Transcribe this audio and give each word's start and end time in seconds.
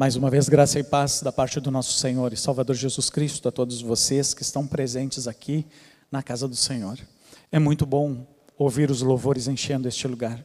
Mais 0.00 0.16
uma 0.16 0.30
vez, 0.30 0.48
graça 0.48 0.78
e 0.78 0.82
paz 0.82 1.20
da 1.20 1.30
parte 1.30 1.60
do 1.60 1.70
nosso 1.70 1.92
Senhor 1.98 2.32
e 2.32 2.36
Salvador 2.36 2.74
Jesus 2.74 3.10
Cristo 3.10 3.46
a 3.50 3.52
todos 3.52 3.82
vocês 3.82 4.32
que 4.32 4.40
estão 4.40 4.66
presentes 4.66 5.28
aqui 5.28 5.66
na 6.10 6.22
casa 6.22 6.48
do 6.48 6.56
Senhor. 6.56 6.98
É 7.52 7.58
muito 7.58 7.84
bom 7.84 8.26
ouvir 8.56 8.90
os 8.90 9.02
louvores 9.02 9.46
enchendo 9.46 9.86
este 9.86 10.08
lugar, 10.08 10.42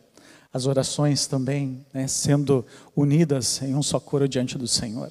as 0.52 0.68
orações 0.68 1.26
também 1.26 1.86
né, 1.94 2.06
sendo 2.06 2.66
unidas 2.94 3.62
em 3.62 3.74
um 3.74 3.82
só 3.82 3.98
coro 3.98 4.28
diante 4.28 4.58
do 4.58 4.68
Senhor. 4.68 5.10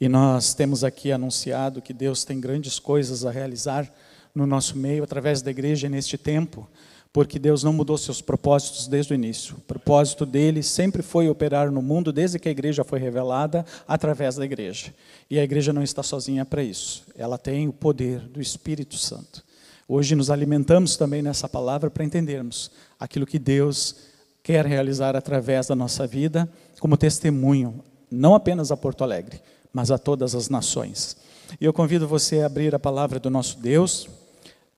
E 0.00 0.08
nós 0.08 0.54
temos 0.54 0.84
aqui 0.84 1.10
anunciado 1.10 1.82
que 1.82 1.92
Deus 1.92 2.22
tem 2.22 2.38
grandes 2.38 2.78
coisas 2.78 3.24
a 3.24 3.32
realizar 3.32 3.92
no 4.32 4.46
nosso 4.46 4.78
meio 4.78 5.02
através 5.02 5.42
da 5.42 5.50
igreja 5.50 5.88
neste 5.88 6.16
tempo 6.16 6.70
porque 7.14 7.38
Deus 7.38 7.62
não 7.62 7.72
mudou 7.72 7.96
seus 7.96 8.20
propósitos 8.20 8.88
desde 8.88 9.12
o 9.12 9.14
início. 9.14 9.54
O 9.56 9.60
propósito 9.60 10.26
dele 10.26 10.64
sempre 10.64 11.00
foi 11.00 11.28
operar 11.28 11.70
no 11.70 11.80
mundo 11.80 12.12
desde 12.12 12.40
que 12.40 12.48
a 12.48 12.50
igreja 12.50 12.82
foi 12.82 12.98
revelada 12.98 13.64
através 13.86 14.34
da 14.34 14.44
igreja. 14.44 14.92
E 15.30 15.38
a 15.38 15.44
igreja 15.44 15.72
não 15.72 15.80
está 15.80 16.02
sozinha 16.02 16.44
para 16.44 16.60
isso. 16.60 17.04
Ela 17.16 17.38
tem 17.38 17.68
o 17.68 17.72
poder 17.72 18.18
do 18.18 18.40
Espírito 18.42 18.98
Santo. 18.98 19.44
Hoje 19.86 20.16
nos 20.16 20.28
alimentamos 20.28 20.96
também 20.96 21.22
nessa 21.22 21.48
palavra 21.48 21.88
para 21.88 22.02
entendermos 22.02 22.72
aquilo 22.98 23.26
que 23.26 23.38
Deus 23.38 23.94
quer 24.42 24.66
realizar 24.66 25.14
através 25.14 25.68
da 25.68 25.76
nossa 25.76 26.08
vida 26.08 26.50
como 26.80 26.96
testemunho, 26.96 27.78
não 28.10 28.34
apenas 28.34 28.72
a 28.72 28.76
Porto 28.76 29.04
Alegre, 29.04 29.40
mas 29.72 29.92
a 29.92 29.98
todas 29.98 30.34
as 30.34 30.48
nações. 30.48 31.16
E 31.60 31.64
eu 31.64 31.72
convido 31.72 32.08
você 32.08 32.40
a 32.40 32.46
abrir 32.46 32.74
a 32.74 32.78
palavra 32.80 33.20
do 33.20 33.30
nosso 33.30 33.60
Deus 33.60 34.08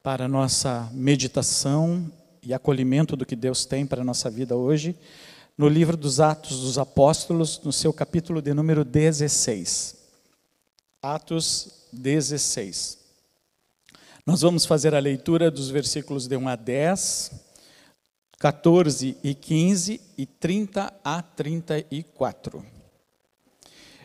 para 0.02 0.26
a 0.26 0.28
nossa 0.28 0.86
meditação 0.92 2.12
e 2.46 2.54
acolhimento 2.54 3.16
do 3.16 3.26
que 3.26 3.34
Deus 3.34 3.64
tem 3.64 3.84
para 3.84 4.02
a 4.02 4.04
nossa 4.04 4.30
vida 4.30 4.54
hoje, 4.54 4.96
no 5.58 5.68
livro 5.68 5.96
dos 5.96 6.20
Atos 6.20 6.60
dos 6.60 6.78
Apóstolos, 6.78 7.60
no 7.64 7.72
seu 7.72 7.92
capítulo 7.92 8.40
de 8.40 8.54
número 8.54 8.84
16. 8.84 9.96
Atos 11.02 11.88
16. 11.92 12.98
Nós 14.24 14.42
vamos 14.42 14.64
fazer 14.64 14.94
a 14.94 15.00
leitura 15.00 15.50
dos 15.50 15.70
versículos 15.70 16.28
de 16.28 16.36
1 16.36 16.48
a 16.48 16.54
10, 16.54 17.32
14 18.38 19.16
e 19.24 19.34
15 19.34 20.00
e 20.16 20.24
30 20.24 20.94
a 21.02 21.22
34. 21.22 22.64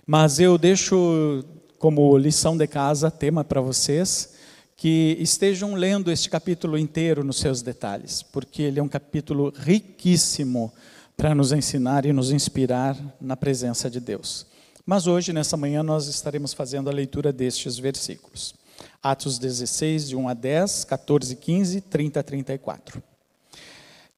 Mas 0.03 0.39
eu 0.39 0.57
deixo 0.57 1.45
como 1.77 2.17
lição 2.17 2.57
de 2.57 2.65
casa, 2.65 3.11
tema 3.11 3.43
para 3.43 3.61
vocês, 3.61 4.33
que 4.81 5.15
estejam 5.19 5.75
lendo 5.75 6.11
este 6.11 6.27
capítulo 6.27 6.75
inteiro 6.75 7.23
nos 7.23 7.37
seus 7.37 7.61
detalhes, 7.61 8.23
porque 8.23 8.63
ele 8.63 8.79
é 8.79 8.83
um 8.83 8.87
capítulo 8.87 9.53
riquíssimo 9.55 10.73
para 11.15 11.35
nos 11.35 11.51
ensinar 11.51 12.03
e 12.07 12.11
nos 12.11 12.31
inspirar 12.31 12.97
na 13.21 13.37
presença 13.37 13.91
de 13.91 13.99
Deus. 13.99 14.47
Mas 14.83 15.05
hoje, 15.05 15.31
nessa 15.31 15.55
manhã, 15.55 15.83
nós 15.83 16.07
estaremos 16.07 16.51
fazendo 16.51 16.89
a 16.89 16.91
leitura 16.91 17.31
destes 17.31 17.77
versículos. 17.77 18.55
Atos 19.03 19.37
16, 19.37 20.09
de 20.09 20.15
1 20.15 20.27
a 20.27 20.33
10, 20.33 20.85
14, 20.85 21.35
15, 21.35 21.81
30 21.81 22.19
a 22.19 22.23
34. 22.23 23.03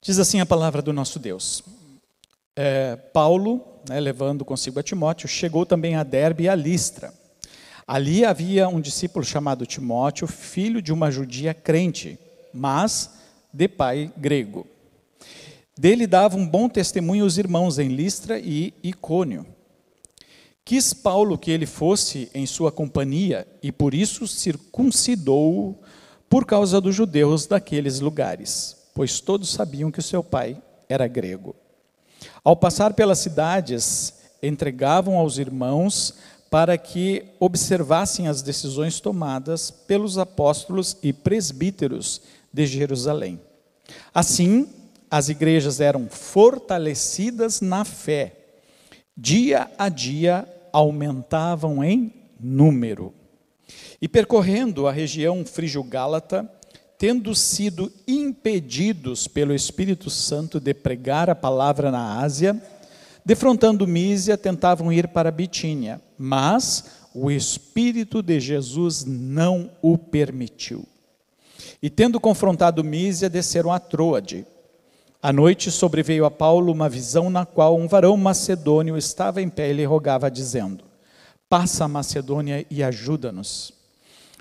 Diz 0.02 0.18
assim 0.18 0.40
a 0.40 0.46
palavra 0.46 0.82
do 0.82 0.94
nosso 0.94 1.20
Deus. 1.20 1.62
É, 2.56 2.96
Paulo, 2.96 3.62
né, 3.90 4.00
levando 4.00 4.46
consigo 4.46 4.80
a 4.80 4.84
Timóteo, 4.84 5.28
chegou 5.28 5.66
também 5.66 5.98
a 5.98 6.04
Derbe 6.04 6.46
e 6.46 6.48
a 6.48 6.56
Listra 6.56 7.14
Ali 7.86 8.24
havia 8.24 8.68
um 8.68 8.80
discípulo 8.80 9.26
chamado 9.26 9.66
Timóteo, 9.66 10.28
filho 10.28 10.82
de 10.82 10.94
uma 10.94 11.12
judia 11.12 11.54
crente, 11.54 12.18
mas 12.54 13.10
de 13.52 13.68
pai 13.68 14.12
grego. 14.18 14.66
Dele 15.78 16.08
davam 16.08 16.42
um 16.42 16.48
bom 16.48 16.70
testemunho 16.70 17.26
os 17.26 17.38
irmãos 17.38 17.80
em 17.80 17.90
Listra 17.90 18.40
e 18.40 18.74
Icônio. 18.84 19.46
Quis 20.64 20.94
Paulo 20.94 21.38
que 21.38 21.52
ele 21.52 21.66
fosse 21.66 22.30
em 22.34 22.46
sua 22.46 22.72
companhia 22.72 23.46
e 23.62 23.72
por 23.72 23.94
isso 23.94 24.26
circuncidou-o 24.28 25.78
por 26.30 26.46
causa 26.46 26.80
dos 26.80 26.96
judeus 26.96 27.46
daqueles 27.46 28.00
lugares, 28.00 28.78
pois 28.96 29.20
todos 29.20 29.52
sabiam 29.52 29.92
que 29.92 30.00
o 30.00 30.04
seu 30.04 30.24
pai 30.24 30.62
era 30.88 31.06
grego. 31.08 31.56
Ao 32.44 32.56
passar 32.56 32.94
pelas 32.94 33.20
cidades, 33.20 34.14
entregavam 34.42 35.18
aos 35.18 35.38
irmãos 35.38 36.16
para 36.54 36.78
que 36.78 37.26
observassem 37.40 38.28
as 38.28 38.44
decisões 38.44 39.00
tomadas 39.00 39.72
pelos 39.72 40.20
apóstolos 40.20 40.96
e 41.02 41.12
presbíteros 41.12 42.22
de 42.54 42.68
Jerusalém. 42.68 43.42
Assim, 44.14 44.70
as 45.10 45.30
igrejas 45.30 45.82
eram 45.82 46.08
fortalecidas 46.08 47.60
na 47.60 47.84
fé, 47.84 48.36
dia 49.18 49.68
a 49.80 49.90
dia 49.90 50.48
aumentavam 50.72 51.84
em 51.84 52.14
número. 52.40 53.12
E 54.00 54.08
percorrendo 54.08 54.86
a 54.86 54.92
região 54.92 55.44
frígio-gálata, 55.44 56.48
tendo 57.00 57.34
sido 57.34 57.92
impedidos 58.08 59.28
pelo 59.28 59.56
Espírito 59.56 60.12
Santo 60.12 60.60
de 60.60 60.76
pregar 60.76 61.32
a 61.32 61.36
palavra 61.36 61.90
na 61.90 62.20
Ásia, 62.20 62.62
Defrontando 63.26 63.88
Mísia, 63.88 64.38
tentavam 64.38 64.92
ir 64.92 65.08
para 65.08 65.32
Bitínia, 65.32 66.02
mas 66.18 66.86
o 67.14 67.32
Espírito 67.32 68.22
de 68.22 68.40
Jesus 68.40 69.06
não 69.06 69.72
o 69.82 69.98
permitiu. 69.98 70.86
E 71.82 71.90
tendo 71.90 72.20
confrontado 72.20 72.84
Mísia, 72.84 73.30
desceram 73.30 73.72
a 73.72 73.80
Troade. 73.80 74.46
À 75.22 75.32
noite 75.32 75.72
sobreveio 75.72 76.26
a 76.26 76.32
Paulo 76.32 76.72
uma 76.72 76.90
visão 76.90 77.30
na 77.30 77.46
qual 77.46 77.78
um 77.78 77.88
varão 77.88 78.18
macedônio 78.18 78.98
estava 78.98 79.42
em 79.42 79.48
pé 79.48 79.70
e 79.70 79.74
lhe 79.74 79.86
rogava, 79.86 80.30
dizendo: 80.30 80.84
Passa 81.48 81.86
a 81.86 81.88
Macedônia 81.88 82.66
e 82.70 82.84
ajuda-nos. 82.84 83.72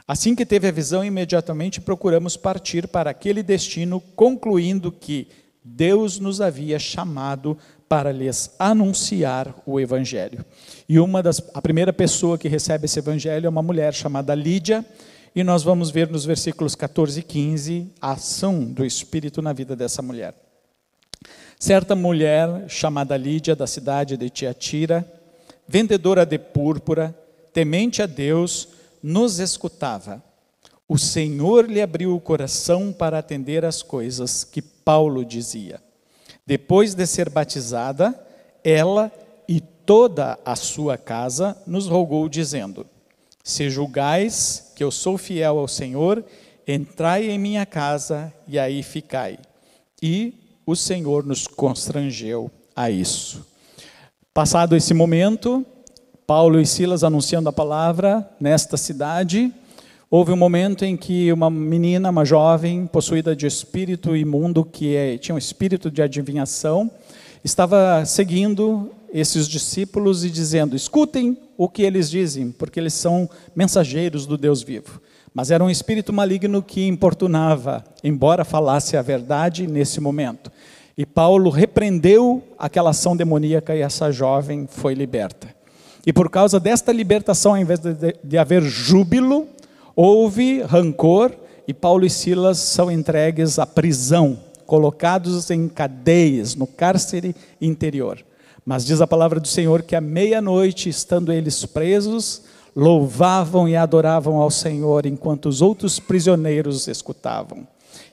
Assim 0.09 0.35
que 0.35 0.45
teve 0.45 0.67
a 0.67 0.73
visão, 0.73 1.05
imediatamente 1.05 1.81
procuramos 1.81 2.37
partir 2.37 2.89
para 2.89 3.11
aquele 3.11 3.45
destino, 3.45 4.01
concluindo 4.17 4.91
que 4.91 5.29
Deus 5.65 6.19
nos 6.19 6.41
havia 6.41 6.79
chamado 6.79 7.57
para 7.93 8.11
lhes 8.11 8.55
anunciar 8.59 9.55
o 9.67 9.79
evangelho. 9.79 10.43
E 10.89 10.99
uma 10.99 11.23
das 11.23 11.43
a 11.53 11.61
primeira 11.61 11.93
pessoa 11.93 12.39
que 12.39 12.49
recebe 12.49 12.87
esse 12.87 12.99
evangelho 12.99 13.45
é 13.45 13.49
uma 13.51 13.61
mulher 13.61 13.93
chamada 13.93 14.35
Lídia, 14.35 14.83
e 15.37 15.45
nós 15.45 15.63
vamos 15.63 15.91
ver 15.91 16.09
nos 16.09 16.25
versículos 16.25 16.75
14 16.75 17.21
e 17.21 17.23
15 17.23 17.93
a 18.01 18.13
ação 18.13 18.65
do 18.65 18.83
espírito 18.83 19.43
na 19.43 19.53
vida 19.53 19.77
dessa 19.77 20.01
mulher. 20.01 20.35
Certa 21.61 21.95
mulher 21.95 22.65
chamada 22.67 23.15
Lídia 23.15 23.55
da 23.55 23.67
cidade 23.67 24.17
de 24.17 24.31
Tiatira, 24.31 25.07
vendedora 25.69 26.25
de 26.25 26.39
púrpura, 26.39 27.15
temente 27.53 28.01
a 28.01 28.07
Deus, 28.07 28.69
nos 29.03 29.39
escutava. 29.39 30.25
O 30.89 30.97
Senhor 30.97 31.69
lhe 31.69 31.83
abriu 31.83 32.17
o 32.17 32.21
coração 32.23 32.91
para 32.91 33.19
atender 33.19 33.67
às 33.67 33.83
coisas 33.83 34.45
que 34.45 34.63
Paulo 34.63 35.27
dizia. 35.27 35.92
Depois 36.47 36.95
de 36.95 37.07
ser 37.07 37.29
batizada, 37.29 38.19
ela 38.65 39.13
e 39.49 39.61
toda 39.61 40.39
a 40.45 40.57
sua 40.57 40.97
casa 40.97 41.57
nos 41.67 41.87
rogou, 41.87 42.29
dizendo: 42.29 42.87
Se 43.43 43.71
julgais 43.71 44.73
que 44.75 44.83
eu 44.83 44.91
sou 44.91 45.17
fiel 45.17 45.59
ao 45.59 45.69
Senhor, 45.69 46.25
entrai 46.67 47.31
em 47.31 47.39
minha 47.39 47.65
casa 47.67 48.33
e 48.47 48.59
aí 48.59 48.83
ficai. 48.83 49.39
E 50.03 50.61
o 50.67 50.75
Senhor 50.75 51.25
nos 51.25 51.47
constrangeu 51.47 52.51
a 52.75 52.91
isso. 52.91 53.47
Passado 54.35 54.75
esse 54.75 54.95
momento, 54.95 55.65
Paulo 56.27 56.61
e 56.61 56.67
Silas 56.67 57.05
anunciando 57.05 57.49
a 57.49 57.53
palavra 57.53 58.29
nesta 58.41 58.77
cidade, 58.77 59.53
Houve 60.15 60.31
um 60.31 60.37
momento 60.37 60.85
em 60.85 60.95
que 60.95 61.33
uma 61.33 61.49
menina, 61.49 62.11
uma 62.11 62.23
jovem, 62.23 62.87
possuída 62.87 63.35
de 63.35 63.47
espírito 63.47 64.15
imundo, 64.15 64.63
que 64.63 64.95
é, 64.95 65.17
tinha 65.17 65.35
um 65.35 65.39
espírito 65.39 65.91
de 65.91 66.03
adivinhação, 66.03 66.91
estava 67.43 68.05
seguindo 68.05 68.91
esses 69.11 69.49
discípulos 69.49 70.23
e 70.23 70.29
dizendo: 70.29 70.77
escutem 70.77 71.35
o 71.57 71.67
que 71.67 71.83
eles 71.83 72.11
dizem, 72.11 72.51
porque 72.51 72.79
eles 72.79 72.93
são 72.93 73.27
mensageiros 73.57 74.27
do 74.27 74.37
Deus 74.37 74.63
vivo. 74.63 75.01
Mas 75.33 75.51
era 75.51 75.65
um 75.65 75.71
espírito 75.71 76.13
maligno 76.13 76.63
que 76.63 76.87
importunava, 76.87 77.83
embora 78.05 78.45
falasse 78.45 78.99
a 78.99 79.01
verdade 79.01 79.67
nesse 79.67 79.99
momento. 79.99 80.53
E 80.95 81.07
Paulo 81.07 81.49
repreendeu 81.49 82.43
aquela 82.59 82.91
ação 82.91 83.17
demoníaca 83.17 83.75
e 83.75 83.81
essa 83.81 84.13
jovem 84.13 84.69
foi 84.71 84.93
liberta. 84.93 85.49
E 86.07 86.13
por 86.13 86.29
causa 86.29 86.61
desta 86.61 86.93
libertação, 86.93 87.53
ao 87.53 87.59
invés 87.59 87.79
de, 87.79 87.95
de, 87.95 88.15
de 88.23 88.37
haver 88.37 88.61
júbilo, 88.61 89.49
Houve 89.95 90.63
rancor 90.63 91.33
e 91.67 91.75
Paulo 91.75 92.05
e 92.05 92.11
Silas 92.11 92.59
são 92.59 92.91
entregues 92.91 93.59
à 93.59 93.67
prisão, 93.67 94.39
colocados 94.67 95.51
em 95.51 95.69
cadeias, 95.69 96.55
no 96.55 96.67
cárcere 96.67 97.35
interior. 97.61 98.25
Mas 98.65 98.85
diz 98.87 99.01
a 99.01 99.07
palavra 99.07 99.41
do 99.41 99.49
Senhor 99.49 99.83
que 99.83 99.97
à 99.97 100.01
meia-noite, 100.01 100.89
estando 100.89 101.33
eles 101.33 101.65
presos, 101.67 102.43
louvavam 102.75 103.69
e 103.69 103.77
adoravam 103.77 104.37
ao 104.37 104.51
Senhor 104.51 105.05
enquanto 105.05 105.47
os 105.47 105.61
outros 105.61 105.99
prisioneiros 105.99 106.89
escutavam. 106.89 107.67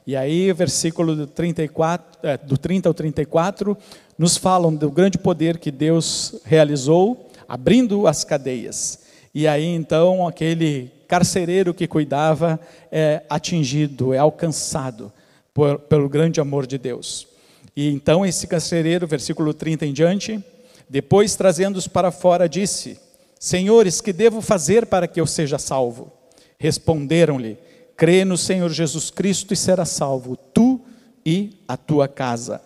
E 0.05 0.15
aí, 0.15 0.51
versículo 0.51 1.15
do, 1.15 1.27
34, 1.27 2.19
é, 2.23 2.37
do 2.37 2.57
30 2.57 2.89
ao 2.89 2.93
34, 2.93 3.77
nos 4.17 4.35
falam 4.35 4.73
do 4.73 4.89
grande 4.89 5.17
poder 5.17 5.59
que 5.59 5.71
Deus 5.71 6.41
realizou 6.43 7.29
abrindo 7.47 8.07
as 8.07 8.23
cadeias. 8.23 8.99
E 9.39 9.47
aí 9.47 9.67
então 9.67 10.27
aquele 10.27 10.91
carcereiro 11.07 11.73
que 11.73 11.87
cuidava 11.87 12.59
é 12.91 13.23
atingido, 13.29 14.13
é 14.13 14.17
alcançado 14.17 15.13
por, 15.53 15.79
pelo 15.79 16.09
grande 16.09 16.41
amor 16.41 16.67
de 16.67 16.77
Deus. 16.77 17.25
E 17.73 17.89
então 17.89 18.25
esse 18.25 18.45
carcereiro, 18.47 19.07
versículo 19.07 19.53
30 19.53 19.85
em 19.85 19.93
diante, 19.93 20.43
depois 20.89 21.37
trazendo-os 21.37 21.87
para 21.87 22.11
fora, 22.11 22.49
disse: 22.49 22.99
Senhores, 23.39 24.01
que 24.01 24.11
devo 24.11 24.41
fazer 24.41 24.87
para 24.87 25.07
que 25.07 25.21
eu 25.21 25.25
seja 25.25 25.57
salvo? 25.57 26.11
Responderam-lhe: 26.57 27.57
Crê 27.95 28.25
no 28.25 28.37
Senhor 28.37 28.69
Jesus 28.69 29.09
Cristo 29.09 29.53
e 29.53 29.55
será 29.55 29.85
salvo, 29.85 30.35
tu 30.35 30.81
e 31.25 31.61
a 31.65 31.77
tua 31.77 32.09
casa. 32.09 32.61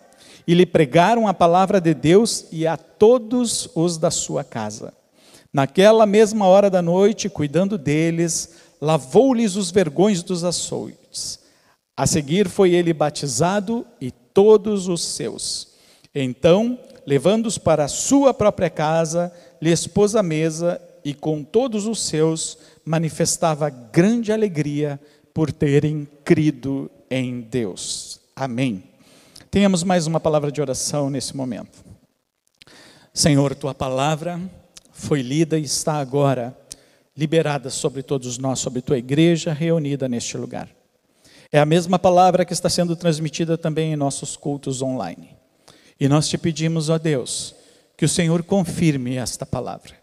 E 0.48 0.56
lhe 0.56 0.66
pregaram 0.66 1.28
a 1.28 1.36
palavra 1.36 1.80
de 1.80 1.94
Deus 1.94 2.48
e 2.52 2.66
a 2.66 2.78
todos 2.78 3.70
os 3.76 4.00
da 4.00 4.10
sua 4.10 4.44
casa. 4.44 4.92
Naquela 5.54 6.08
mesma 6.08 6.48
hora 6.48 6.68
da 6.68 6.82
noite, 6.82 7.30
cuidando 7.30 7.78
deles, 7.78 8.56
lavou-lhes 8.82 9.56
os 9.56 9.70
vergões 9.70 10.24
dos 10.24 10.44
açoites. 10.44 11.40
A 11.96 12.08
seguir 12.08 12.50
foi 12.50 12.74
ele 12.74 12.92
batizado 12.92 13.86
e 14.02 14.10
todos 14.10 14.88
os 14.88 15.04
seus. 15.04 15.74
Então, 16.16 16.80
levando-os 17.06 17.60
para 17.60 17.86
a 17.86 17.88
sua 17.88 18.34
própria 18.34 18.70
casa, 18.70 19.32
lhe 19.62 19.72
expôs 19.72 20.16
a 20.16 20.24
mesa 20.24 20.82
e 21.06 21.14
com 21.14 21.44
todos 21.44 21.86
os 21.86 22.02
seus 22.02 22.58
manifestava 22.84 23.70
grande 23.70 24.32
alegria 24.32 25.00
por 25.34 25.52
terem 25.52 26.08
crido 26.26 26.90
em 27.12 27.42
Deus. 27.42 28.20
Amém. 28.36 28.84
Tenhamos 29.52 29.84
mais 29.84 30.08
uma 30.08 30.20
palavra 30.20 30.52
de 30.52 30.60
oração 30.60 31.12
nesse 31.12 31.38
momento. 31.38 31.84
Senhor, 33.14 33.54
tua 33.54 33.76
palavra 33.76 34.42
foi 34.94 35.22
lida 35.22 35.58
e 35.58 35.64
está 35.64 35.96
agora 35.96 36.56
liberada 37.18 37.70
sobre 37.70 38.02
todos 38.02 38.38
nós, 38.38 38.60
sobre 38.60 38.82
tua 38.82 38.98
igreja 38.98 39.52
reunida 39.52 40.08
neste 40.08 40.38
lugar. 40.38 40.70
É 41.52 41.60
a 41.60 41.66
mesma 41.66 42.00
palavra 42.00 42.46
que 42.46 42.54
está 42.54 42.70
sendo 42.70 42.96
transmitida 42.96 43.58
também 43.58 43.94
em 43.94 43.96
nossos 43.96 44.38
cultos 44.38 44.82
online. 44.82 45.36
E 46.00 46.08
nós 46.08 46.28
te 46.28 46.38
pedimos, 46.38 46.90
ó 46.90 46.98
Deus, 46.98 47.56
que 47.98 48.06
o 48.06 48.10
Senhor 48.10 48.44
confirme 48.44 49.18
esta 49.18 49.46
palavra. 49.46 49.94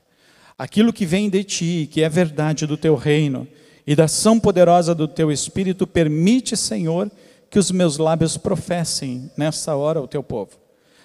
Aquilo 0.56 0.92
que 0.92 1.06
vem 1.06 1.28
de 1.30 1.42
ti, 1.42 1.88
que 1.90 2.02
é 2.02 2.08
verdade 2.08 2.66
do 2.66 2.76
teu 2.76 2.94
reino 2.94 3.48
e 3.86 3.96
da 3.96 4.04
ação 4.04 4.38
poderosa 4.38 4.94
do 4.94 5.08
teu 5.08 5.32
Espírito, 5.32 5.86
permite, 5.86 6.56
Senhor, 6.56 7.10
que 7.48 7.58
os 7.58 7.70
meus 7.70 7.98
lábios 7.98 8.36
professem 8.36 9.30
nessa 9.36 9.74
hora 9.74 10.00
o 10.00 10.06
teu 10.06 10.22
povo. 10.22 10.52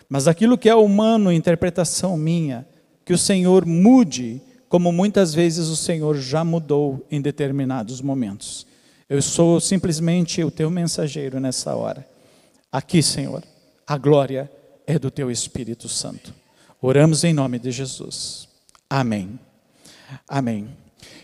Mas 0.08 0.28
aquilo 0.28 0.58
que 0.58 0.70
é 0.70 0.76
humano, 0.76 1.32
interpretação 1.32 2.16
minha, 2.16 2.68
que 3.06 3.14
o 3.14 3.18
Senhor 3.18 3.66
mude, 3.66 4.42
como 4.68 4.92
muitas 4.92 5.34
vezes 5.34 5.68
o 5.68 5.76
Senhor 5.76 6.18
já 6.18 6.44
mudou 6.44 7.06
em 7.10 7.22
determinados 7.22 8.02
momentos. 8.02 8.66
Eu 9.08 9.22
sou 9.22 9.62
simplesmente 9.62 10.44
o 10.44 10.50
teu 10.50 10.72
mensageiro 10.72 11.40
nessa 11.40 11.76
hora. 11.76 12.06
Aqui, 12.72 13.04
Senhor, 13.04 13.44
a 13.86 13.98
glória 13.98 14.52
é 14.88 14.98
do 14.98 15.12
teu 15.12 15.30
Espírito 15.30 15.88
Santo. 15.88 16.34
Oramos 16.82 17.24
em 17.24 17.34
nome 17.34 17.60
de 17.60 17.72
Jesus. 17.72 18.48
Amém. 18.90 19.40
Amém. 20.28 20.68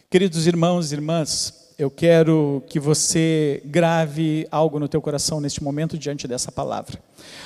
Queridos 0.09 0.45
irmãos 0.45 0.91
e 0.91 0.95
irmãs, 0.95 1.73
eu 1.77 1.89
quero 1.89 2.63
que 2.67 2.79
você 2.79 3.61
grave 3.65 4.47
algo 4.51 4.77
no 4.77 4.87
teu 4.87 5.01
coração 5.01 5.41
neste 5.41 5.63
momento 5.63 5.97
diante 5.97 6.27
dessa 6.27 6.51
palavra. 6.51 7.01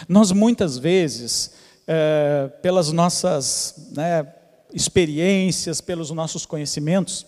Nós 0.10 0.31
muitas 0.34 0.78
vezes, 0.78 1.54
é, 1.88 2.50
pelas 2.62 2.92
nossas 2.92 3.90
né, 3.92 4.28
experiências, 4.74 5.82
pelos 5.82 6.12
nossos 6.12 6.46
conhecimentos, 6.46 7.26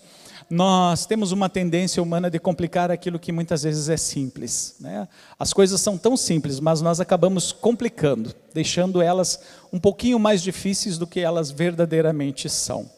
nós 0.49 1.05
temos 1.05 1.31
uma 1.31 1.49
tendência 1.49 2.01
humana 2.01 2.29
de 2.29 2.39
complicar 2.39 2.89
aquilo 2.89 3.19
que 3.19 3.31
muitas 3.31 3.63
vezes 3.63 3.89
é 3.89 3.97
simples. 3.97 4.75
Né? 4.79 5.07
As 5.37 5.51
coisas 5.51 5.81
são 5.81 5.97
tão 5.97 6.15
simples, 6.15 6.59
mas 6.59 6.81
nós 6.81 7.01
acabamos 7.01 7.51
complicando, 7.51 8.33
deixando 8.53 9.01
elas 9.01 9.39
um 9.73 9.79
pouquinho 9.79 10.17
mais 10.17 10.41
difíceis 10.41 10.97
do 10.97 11.05
que 11.05 11.19
elas 11.19 11.51
verdadeiramente 11.51 12.49
são. 12.49 12.89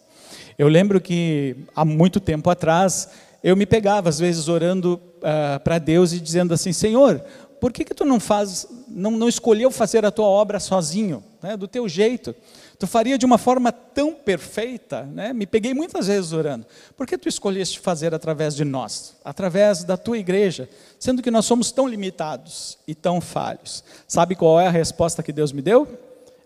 Eu 0.57 0.67
lembro 0.67 1.01
que 1.01 1.55
há 1.75 1.83
muito 1.83 2.19
tempo 2.19 2.49
atrás 2.49 3.09
eu 3.43 3.55
me 3.55 3.65
pegava 3.65 4.09
às 4.09 4.19
vezes 4.19 4.47
orando 4.47 5.01
uh, 5.17 5.59
para 5.63 5.79
Deus 5.79 6.13
e 6.13 6.19
dizendo 6.19 6.53
assim, 6.53 6.73
Senhor, 6.73 7.23
por 7.59 7.73
que, 7.73 7.83
que 7.83 7.93
tu 7.93 8.05
não 8.05 8.19
faz, 8.19 8.67
não, 8.87 9.11
não 9.11 9.27
escolheu 9.27 9.69
fazer 9.69 10.05
a 10.05 10.11
tua 10.11 10.25
obra 10.25 10.59
sozinho, 10.59 11.23
né, 11.41 11.57
do 11.57 11.67
teu 11.67 11.87
jeito? 11.89 12.33
Tu 12.79 12.87
faria 12.87 13.17
de 13.17 13.25
uma 13.25 13.37
forma 13.37 13.73
tão 13.73 14.13
perfeita, 14.13 15.03
né? 15.03 15.33
Me 15.33 15.45
peguei 15.45 15.73
muitas 15.73 16.07
vezes 16.07 16.31
orando. 16.31 16.65
Por 16.95 17.05
que 17.05 17.17
tu 17.17 17.27
escolheste 17.27 17.77
fazer 17.77 18.15
através 18.15 18.55
de 18.55 18.63
nós, 18.63 19.17
através 19.23 19.83
da 19.83 19.97
tua 19.97 20.17
igreja, 20.17 20.69
sendo 20.97 21.21
que 21.21 21.29
nós 21.29 21.43
somos 21.45 21.71
tão 21.71 21.85
limitados 21.85 22.77
e 22.87 22.95
tão 22.95 23.19
falhos? 23.19 23.83
Sabe 24.07 24.33
qual 24.33 24.61
é 24.61 24.67
a 24.67 24.71
resposta 24.71 25.21
que 25.21 25.33
Deus 25.33 25.51
me 25.51 25.61
deu? 25.61 25.85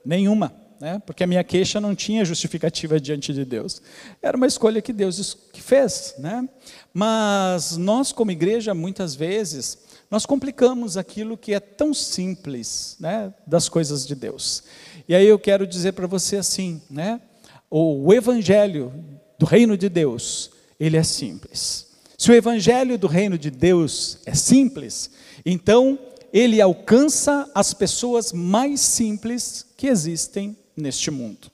Nenhuma, 0.04 0.52
né? 0.80 1.00
Porque 1.06 1.24
a 1.24 1.28
minha 1.28 1.44
queixa 1.44 1.80
não 1.80 1.94
tinha 1.94 2.26
justificativa 2.26 3.00
diante 3.00 3.32
de 3.32 3.46
Deus. 3.46 3.80
Era 4.20 4.36
uma 4.36 4.48
escolha 4.48 4.82
que 4.82 4.92
Deus 4.92 5.38
fez, 5.54 6.16
né? 6.18 6.50
Mas 6.92 7.78
nós 7.78 8.12
como 8.12 8.32
igreja 8.32 8.74
muitas 8.74 9.14
vezes 9.14 9.78
nós 10.14 10.28
complicamos 10.28 10.96
aquilo 10.96 11.36
que 11.36 11.56
é 11.56 11.60
tão 11.60 11.92
simples, 11.92 12.96
né, 13.00 13.34
das 13.48 13.68
coisas 13.68 14.06
de 14.06 14.14
Deus. 14.14 14.62
E 15.10 15.16
aí 15.16 15.26
eu 15.26 15.40
quero 15.40 15.66
dizer 15.66 15.94
para 15.94 16.06
você 16.06 16.36
assim, 16.36 16.80
né? 16.88 17.20
O 17.68 18.14
evangelho 18.14 18.94
do 19.40 19.46
reino 19.48 19.76
de 19.76 19.90
Deus, 19.90 20.52
ele 20.80 20.98
é 20.98 21.02
simples. 21.02 21.88
Se 22.16 22.30
o 22.30 22.36
evangelho 22.36 22.96
do 22.96 23.08
reino 23.08 23.40
de 23.40 23.50
Deus 23.50 24.20
é 24.24 24.36
simples, 24.36 25.10
então 25.44 25.98
ele 26.32 26.62
alcança 26.62 27.50
as 27.56 27.74
pessoas 27.74 28.32
mais 28.32 28.82
simples 28.82 29.66
que 29.76 29.88
existem 29.88 30.56
neste 30.78 31.10
mundo. 31.10 31.52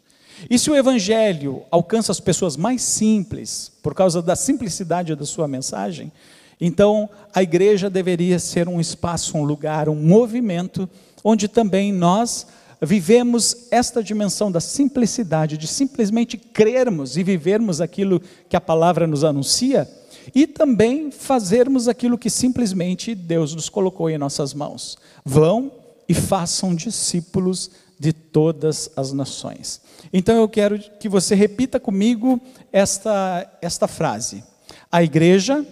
E 0.50 0.60
se 0.60 0.69
o 0.69 0.76
evangelho 0.76 1.64
alcança 1.72 2.12
as 2.12 2.19
pessoas 2.19 2.57
mais 2.57 2.81
simples, 2.81 3.72
por 3.81 3.95
causa 3.95 4.22
da 4.22 4.36
simplicidade 4.36 5.16
da 5.16 5.26
sua 5.26 5.48
mensagem, 5.48 6.12
então 6.59 7.09
a 7.33 7.42
igreja 7.42 7.89
deveria 7.89 8.39
ser 8.39 8.68
um 8.68 8.80
espaço, 8.80 9.37
um 9.37 9.44
lugar, 9.44 9.87
um 9.87 9.95
movimento 9.95 10.89
onde 11.23 11.47
também 11.47 11.92
nós 11.94 12.47
vivemos 12.81 13.68
esta 13.71 14.01
dimensão 14.01 14.51
da 14.51 14.59
simplicidade, 14.59 15.57
de 15.57 15.68
simplesmente 15.68 16.37
crermos 16.37 17.18
e 17.18 17.23
vivermos 17.23 17.81
aquilo 17.81 18.21
que 18.47 18.56
a 18.56 18.61
palavra 18.61 19.06
nos 19.06 19.23
anuncia 19.23 19.89
e 20.33 20.47
também 20.47 21.11
fazermos 21.11 21.87
aquilo 21.87 22.18
que 22.18 22.30
simplesmente 22.30 23.16
Deus 23.16 23.54
nos 23.54 23.69
colocou 23.69 24.09
em 24.09 24.18
nossas 24.18 24.54
mãos. 24.54 24.97
Vão 25.25 25.71
e 26.07 26.13
façam 26.13 26.73
discípulos 26.73 27.69
de 27.99 28.13
todas 28.13 28.89
as 28.95 29.11
nações. 29.11 29.81
Então 30.13 30.37
eu 30.37 30.47
quero 30.47 30.80
que 30.99 31.09
você 31.09 31.35
repita 31.35 31.80
comigo 31.80 32.39
esta, 32.71 33.47
esta 33.61 33.87
frase. 33.87 34.44
A 34.92 35.04
igreja, 35.04 35.66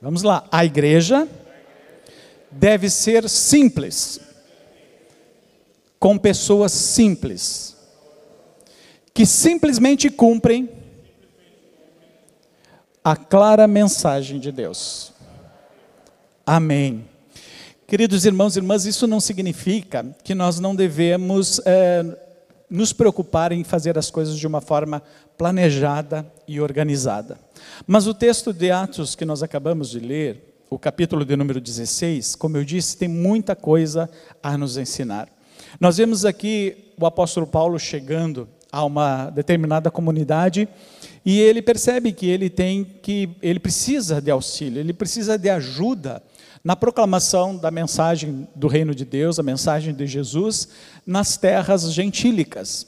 vamos 0.00 0.22
lá, 0.22 0.46
a 0.50 0.64
igreja 0.64 1.28
deve 2.50 2.88
ser 2.88 3.28
simples 3.28 4.20
com 5.98 6.16
pessoas 6.16 6.72
simples, 6.72 7.76
que 9.12 9.26
simplesmente 9.26 10.08
cumprem 10.08 10.70
a 13.02 13.16
clara 13.16 13.66
mensagem 13.66 14.38
de 14.38 14.52
Deus. 14.52 15.12
Amém. 16.46 17.04
Queridos 17.86 18.24
irmãos 18.24 18.54
e 18.54 18.58
irmãs, 18.58 18.84
isso 18.84 19.06
não 19.06 19.18
significa 19.18 20.14
que 20.22 20.34
nós 20.34 20.60
não 20.60 20.74
devemos 20.74 21.60
é, 21.64 22.04
nos 22.70 22.92
preocupar 22.92 23.52
em 23.52 23.64
fazer 23.64 23.96
as 23.98 24.10
coisas 24.10 24.38
de 24.38 24.46
uma 24.46 24.60
forma 24.60 25.02
planejada 25.36 26.30
e 26.46 26.60
organizada. 26.60 27.38
Mas 27.86 28.06
o 28.06 28.14
texto 28.14 28.52
de 28.52 28.70
Atos 28.70 29.14
que 29.14 29.24
nós 29.24 29.42
acabamos 29.42 29.90
de 29.90 30.00
ler, 30.00 30.62
o 30.70 30.78
capítulo 30.78 31.24
de 31.24 31.34
número 31.36 31.60
16, 31.60 32.36
como 32.36 32.56
eu 32.56 32.64
disse, 32.64 32.96
tem 32.96 33.08
muita 33.08 33.56
coisa 33.56 34.10
a 34.42 34.58
nos 34.58 34.76
ensinar. 34.76 35.28
Nós 35.80 35.96
vemos 35.96 36.24
aqui 36.24 36.92
o 36.98 37.06
apóstolo 37.06 37.46
Paulo 37.46 37.78
chegando 37.78 38.48
a 38.70 38.84
uma 38.84 39.30
determinada 39.30 39.90
comunidade 39.90 40.68
e 41.24 41.40
ele 41.40 41.62
percebe 41.62 42.12
que 42.12 42.26
ele 42.26 42.50
tem 42.50 42.84
que 42.84 43.30
ele 43.40 43.58
precisa 43.58 44.20
de 44.20 44.30
auxílio, 44.30 44.80
ele 44.80 44.92
precisa 44.92 45.38
de 45.38 45.48
ajuda 45.48 46.22
na 46.68 46.76
proclamação 46.76 47.56
da 47.56 47.70
mensagem 47.70 48.46
do 48.54 48.68
reino 48.68 48.94
de 48.94 49.02
Deus, 49.02 49.38
a 49.38 49.42
mensagem 49.42 49.94
de 49.94 50.06
Jesus 50.06 50.68
nas 51.06 51.34
terras 51.34 51.90
gentílicas. 51.94 52.86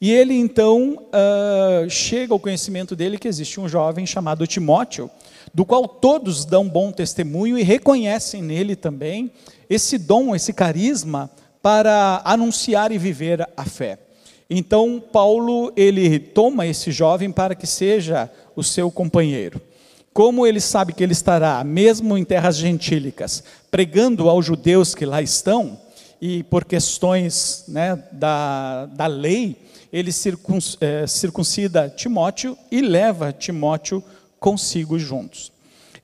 E 0.00 0.10
ele 0.10 0.34
então 0.34 0.98
uh, 1.06 1.88
chega 1.88 2.32
ao 2.32 2.40
conhecimento 2.40 2.96
dele 2.96 3.16
que 3.16 3.28
existe 3.28 3.60
um 3.60 3.68
jovem 3.68 4.04
chamado 4.04 4.48
Timóteo, 4.48 5.08
do 5.54 5.64
qual 5.64 5.86
todos 5.86 6.44
dão 6.44 6.68
bom 6.68 6.90
testemunho 6.90 7.56
e 7.56 7.62
reconhecem 7.62 8.42
nele 8.42 8.74
também 8.74 9.30
esse 9.68 9.96
dom, 9.96 10.34
esse 10.34 10.52
carisma 10.52 11.30
para 11.62 12.22
anunciar 12.24 12.90
e 12.90 12.98
viver 12.98 13.48
a 13.56 13.64
fé. 13.64 14.00
Então 14.50 15.00
Paulo 15.00 15.72
ele 15.76 16.18
toma 16.18 16.66
esse 16.66 16.90
jovem 16.90 17.30
para 17.30 17.54
que 17.54 17.68
seja 17.68 18.28
o 18.56 18.64
seu 18.64 18.90
companheiro. 18.90 19.62
Como 20.12 20.46
ele 20.46 20.60
sabe 20.60 20.92
que 20.92 21.02
ele 21.02 21.12
estará, 21.12 21.62
mesmo 21.62 22.18
em 22.18 22.24
terras 22.24 22.56
gentílicas, 22.56 23.44
pregando 23.70 24.28
aos 24.28 24.44
judeus 24.44 24.94
que 24.94 25.06
lá 25.06 25.22
estão, 25.22 25.78
e 26.20 26.42
por 26.44 26.64
questões 26.64 27.64
né, 27.68 28.02
da, 28.12 28.86
da 28.86 29.06
lei, 29.06 29.56
ele 29.92 30.10
é, 30.80 31.06
circuncida 31.06 31.88
Timóteo 31.88 32.56
e 32.70 32.80
leva 32.80 33.32
Timóteo 33.32 34.04
consigo 34.38 34.98
juntos. 34.98 35.50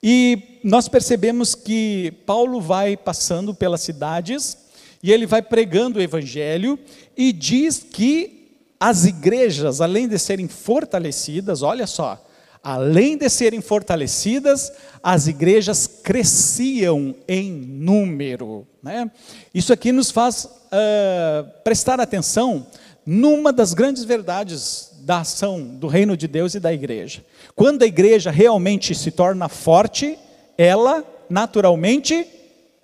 E 0.02 0.60
nós 0.62 0.88
percebemos 0.88 1.54
que 1.54 2.12
Paulo 2.25 2.60
vai 2.60 2.96
passando 2.96 3.54
pelas 3.54 3.80
cidades 3.80 4.56
e 5.02 5.12
ele 5.12 5.26
vai 5.26 5.42
pregando 5.42 5.98
o 5.98 6.02
evangelho 6.02 6.78
e 7.16 7.32
diz 7.32 7.78
que 7.78 8.48
as 8.78 9.04
igrejas, 9.04 9.80
além 9.80 10.08
de 10.08 10.18
serem 10.18 10.48
fortalecidas, 10.48 11.62
olha 11.62 11.86
só, 11.86 12.25
além 12.66 13.16
de 13.16 13.28
serem 13.28 13.61
fortalecidas, 13.61 14.73
as 15.00 15.28
igrejas 15.28 15.87
cresciam 15.87 17.14
em 17.28 17.52
número. 17.52 18.66
Né? 18.82 19.08
Isso 19.54 19.73
aqui 19.73 19.92
nos 19.92 20.11
faz 20.11 20.46
uh, 20.46 21.49
prestar 21.62 22.00
atenção 22.00 22.66
numa 23.06 23.52
das 23.52 23.73
grandes 23.73 24.02
verdades 24.02 24.90
da 25.02 25.20
ação 25.20 25.62
do 25.62 25.87
reino 25.87 26.16
de 26.16 26.26
Deus 26.26 26.54
e 26.56 26.61
da 26.61 26.73
igreja. 26.73 27.25
Quando 27.54 27.85
a 27.85 27.87
igreja 27.87 28.32
realmente 28.32 28.96
se 28.96 29.12
torna 29.12 29.49
forte, 29.49 30.18
ela 30.58 31.04
naturalmente 31.30 32.26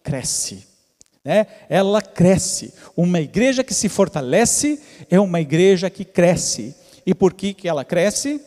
cresce. 0.00 0.64
Né? 1.24 1.44
Ela 1.68 2.00
cresce. 2.00 2.72
Uma 2.96 3.20
igreja 3.20 3.64
que 3.64 3.74
se 3.74 3.88
fortalece 3.88 4.80
é 5.10 5.18
uma 5.18 5.40
igreja 5.40 5.90
que 5.90 6.04
cresce. 6.04 6.72
E 7.04 7.12
por 7.12 7.32
que, 7.32 7.52
que 7.52 7.66
ela 7.66 7.84
cresce? 7.84 8.40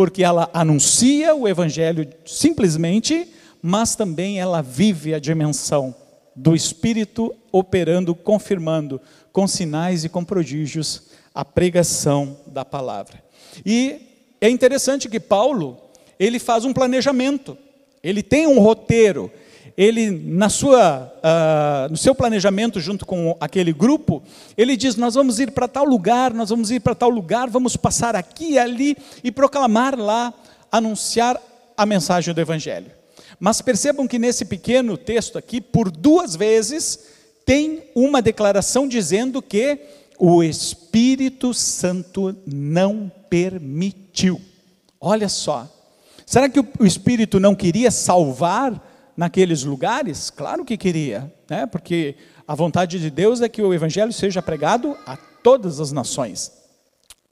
Porque 0.00 0.24
ela 0.24 0.48
anuncia 0.54 1.34
o 1.34 1.46
evangelho 1.46 2.08
simplesmente, 2.24 3.28
mas 3.60 3.94
também 3.94 4.40
ela 4.40 4.62
vive 4.62 5.12
a 5.12 5.18
dimensão 5.18 5.94
do 6.34 6.54
Espírito 6.54 7.34
operando, 7.52 8.14
confirmando, 8.14 8.98
com 9.30 9.46
sinais 9.46 10.02
e 10.02 10.08
com 10.08 10.24
prodígios 10.24 11.02
a 11.34 11.44
pregação 11.44 12.38
da 12.46 12.64
palavra. 12.64 13.22
E 13.62 14.00
é 14.40 14.48
interessante 14.48 15.06
que 15.06 15.20
Paulo, 15.20 15.76
ele 16.18 16.38
faz 16.38 16.64
um 16.64 16.72
planejamento, 16.72 17.54
ele 18.02 18.22
tem 18.22 18.46
um 18.46 18.58
roteiro, 18.58 19.30
ele 19.76 20.10
na 20.10 20.48
sua, 20.48 21.12
uh, 21.18 21.90
no 21.90 21.96
seu 21.96 22.14
planejamento 22.14 22.80
junto 22.80 23.06
com 23.06 23.36
aquele 23.40 23.72
grupo, 23.72 24.22
ele 24.56 24.76
diz: 24.76 24.96
nós 24.96 25.14
vamos 25.14 25.38
ir 25.40 25.50
para 25.50 25.68
tal 25.68 25.84
lugar, 25.84 26.32
nós 26.32 26.50
vamos 26.50 26.70
ir 26.70 26.80
para 26.80 26.94
tal 26.94 27.10
lugar, 27.10 27.48
vamos 27.48 27.76
passar 27.76 28.14
aqui 28.14 28.52
e 28.52 28.58
ali 28.58 28.96
e 29.22 29.30
proclamar 29.30 29.98
lá, 29.98 30.32
anunciar 30.70 31.40
a 31.76 31.86
mensagem 31.86 32.34
do 32.34 32.40
Evangelho. 32.40 32.90
Mas 33.38 33.62
percebam 33.62 34.06
que 34.06 34.18
nesse 34.18 34.44
pequeno 34.44 34.96
texto 34.98 35.38
aqui, 35.38 35.60
por 35.60 35.90
duas 35.90 36.36
vezes, 36.36 37.00
tem 37.46 37.82
uma 37.94 38.20
declaração 38.20 38.86
dizendo 38.86 39.40
que 39.40 39.78
o 40.18 40.42
Espírito 40.42 41.54
Santo 41.54 42.36
não 42.46 43.10
permitiu. 43.30 44.40
Olha 45.00 45.28
só. 45.28 45.66
Será 46.26 46.48
que 46.48 46.60
o 46.60 46.84
Espírito 46.84 47.40
não 47.40 47.54
queria 47.54 47.90
salvar 47.90 48.89
naqueles 49.20 49.64
lugares? 49.64 50.30
Claro 50.30 50.64
que 50.64 50.78
queria, 50.78 51.30
né? 51.46 51.66
porque 51.66 52.16
a 52.48 52.54
vontade 52.54 52.98
de 52.98 53.10
Deus 53.10 53.42
é 53.42 53.50
que 53.50 53.60
o 53.60 53.74
Evangelho 53.74 54.14
seja 54.14 54.40
pregado 54.40 54.96
a 55.04 55.14
todas 55.14 55.78
as 55.78 55.92
nações. 55.92 56.50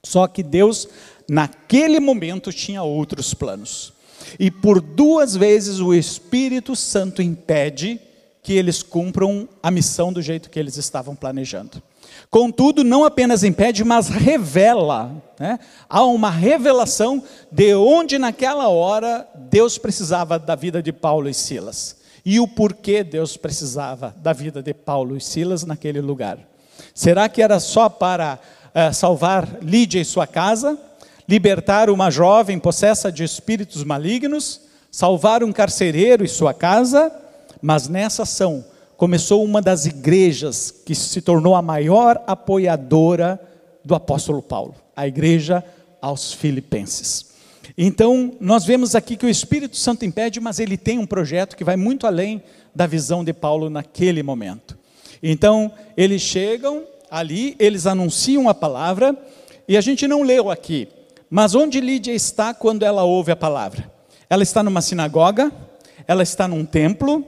Só 0.04 0.26
que 0.26 0.42
Deus, 0.42 0.86
naquele 1.26 1.98
momento, 1.98 2.52
tinha 2.52 2.82
outros 2.82 3.32
planos. 3.32 3.94
E 4.38 4.50
por 4.50 4.82
duas 4.82 5.34
vezes 5.34 5.80
o 5.80 5.94
Espírito 5.94 6.76
Santo 6.76 7.22
impede 7.22 7.98
que 8.42 8.52
eles 8.52 8.82
cumpram 8.82 9.48
a 9.62 9.70
missão 9.70 10.12
do 10.12 10.20
jeito 10.20 10.50
que 10.50 10.58
eles 10.58 10.76
estavam 10.76 11.16
planejando. 11.16 11.82
Contudo, 12.30 12.84
não 12.84 13.04
apenas 13.04 13.42
impede, 13.42 13.84
mas 13.84 14.08
revela. 14.08 15.12
Né? 15.38 15.58
Há 15.88 16.04
uma 16.04 16.30
revelação 16.30 17.22
de 17.50 17.74
onde 17.74 18.18
naquela 18.18 18.68
hora 18.68 19.26
Deus 19.34 19.78
precisava 19.78 20.38
da 20.38 20.54
vida 20.54 20.82
de 20.82 20.92
Paulo 20.92 21.28
e 21.28 21.34
Silas. 21.34 21.96
E 22.24 22.38
o 22.38 22.46
porquê 22.46 23.02
Deus 23.02 23.36
precisava 23.36 24.14
da 24.18 24.32
vida 24.32 24.62
de 24.62 24.74
Paulo 24.74 25.16
e 25.16 25.20
Silas 25.20 25.64
naquele 25.64 26.00
lugar. 26.00 26.38
Será 26.94 27.28
que 27.28 27.40
era 27.40 27.58
só 27.58 27.88
para 27.88 28.38
uh, 28.74 28.92
salvar 28.92 29.58
Lídia 29.62 30.00
e 30.00 30.04
sua 30.04 30.26
casa? 30.26 30.78
Libertar 31.26 31.88
uma 31.88 32.10
jovem 32.10 32.58
possessa 32.58 33.10
de 33.10 33.24
espíritos 33.24 33.84
malignos? 33.84 34.60
Salvar 34.90 35.42
um 35.42 35.52
carcereiro 35.52 36.24
e 36.24 36.28
sua 36.28 36.52
casa? 36.52 37.10
Mas 37.62 37.88
nessa 37.88 38.24
ação, 38.24 38.64
começou 38.98 39.44
uma 39.44 39.62
das 39.62 39.86
igrejas 39.86 40.72
que 40.84 40.92
se 40.92 41.22
tornou 41.22 41.54
a 41.54 41.62
maior 41.62 42.20
apoiadora 42.26 43.40
do 43.84 43.94
apóstolo 43.94 44.42
Paulo, 44.42 44.74
a 44.94 45.06
igreja 45.06 45.64
aos 46.02 46.32
filipenses. 46.32 47.28
Então, 47.78 48.32
nós 48.40 48.64
vemos 48.64 48.96
aqui 48.96 49.16
que 49.16 49.24
o 49.24 49.28
Espírito 49.28 49.76
Santo 49.76 50.04
impede, 50.04 50.40
mas 50.40 50.58
ele 50.58 50.76
tem 50.76 50.98
um 50.98 51.06
projeto 51.06 51.56
que 51.56 51.62
vai 51.62 51.76
muito 51.76 52.08
além 52.08 52.42
da 52.74 52.88
visão 52.88 53.22
de 53.22 53.32
Paulo 53.32 53.70
naquele 53.70 54.20
momento. 54.20 54.76
Então, 55.22 55.70
eles 55.96 56.20
chegam 56.20 56.82
ali, 57.08 57.54
eles 57.60 57.86
anunciam 57.86 58.48
a 58.48 58.54
palavra, 58.54 59.16
e 59.68 59.76
a 59.76 59.80
gente 59.80 60.08
não 60.08 60.24
leu 60.24 60.50
aqui, 60.50 60.88
mas 61.30 61.54
onde 61.54 61.80
Lídia 61.80 62.12
está 62.12 62.52
quando 62.52 62.82
ela 62.82 63.04
ouve 63.04 63.30
a 63.30 63.36
palavra? 63.36 63.88
Ela 64.28 64.42
está 64.42 64.60
numa 64.60 64.82
sinagoga, 64.82 65.52
ela 66.04 66.24
está 66.24 66.48
num 66.48 66.64
templo, 66.64 67.24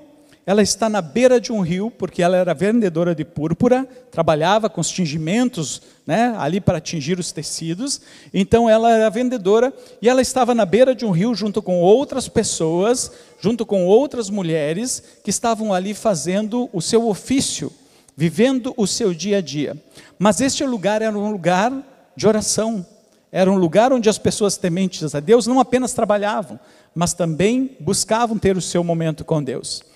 ela 0.51 0.63
está 0.63 0.89
na 0.89 1.01
beira 1.01 1.41
de 1.41 1.53
um 1.53 1.61
rio, 1.61 1.93
porque 1.93 2.21
ela 2.21 2.37
era 2.37 2.53
vendedora 2.53 3.15
de 3.15 3.25
púrpura, 3.25 3.87
trabalhava 4.11 4.69
com 4.69 4.81
os 4.81 4.91
tingimentos 4.91 5.81
né, 6.05 6.35
ali 6.37 6.61
para 6.61 6.81
tingir 6.81 7.21
os 7.21 7.31
tecidos. 7.31 8.01
Então 8.35 8.69
ela 8.69 8.91
era 8.91 9.09
vendedora 9.09 9.73
e 10.03 10.09
ela 10.09 10.21
estava 10.21 10.53
na 10.53 10.67
beira 10.67 10.93
de 10.93 11.07
um 11.07 11.13
rio 11.13 11.37
junto 11.37 11.63
com 11.63 11.79
outras 11.81 12.27
pessoas, 12.27 13.13
junto 13.41 13.65
com 13.65 13.87
outras 13.87 14.29
mulheres 14.29 15.01
que 15.23 15.31
estavam 15.31 15.73
ali 15.73 15.95
fazendo 15.95 16.69
o 16.73 16.83
seu 16.83 17.09
ofício, 17.09 17.73
vivendo 18.17 18.75
o 18.77 18.89
seu 18.89 19.15
dia 19.15 19.39
a 19.39 19.41
dia. 19.41 19.77
Mas 20.19 20.41
este 20.41 20.67
lugar 20.67 21.01
era 21.01 21.17
um 21.17 21.31
lugar 21.31 21.73
de 22.17 22.27
oração, 22.27 22.85
era 23.31 23.49
um 23.49 23.57
lugar 23.57 23.93
onde 23.93 24.09
as 24.09 24.19
pessoas 24.19 24.57
tementes 24.57 25.15
a 25.15 25.21
Deus 25.21 25.47
não 25.47 25.61
apenas 25.61 25.93
trabalhavam, 25.93 26.59
mas 26.93 27.15
também 27.15 27.77
buscavam 27.79 28.37
ter 28.37 28.57
o 28.57 28.61
seu 28.61 28.83
momento 28.83 29.25
com 29.25 29.41
Deus. 29.41 29.89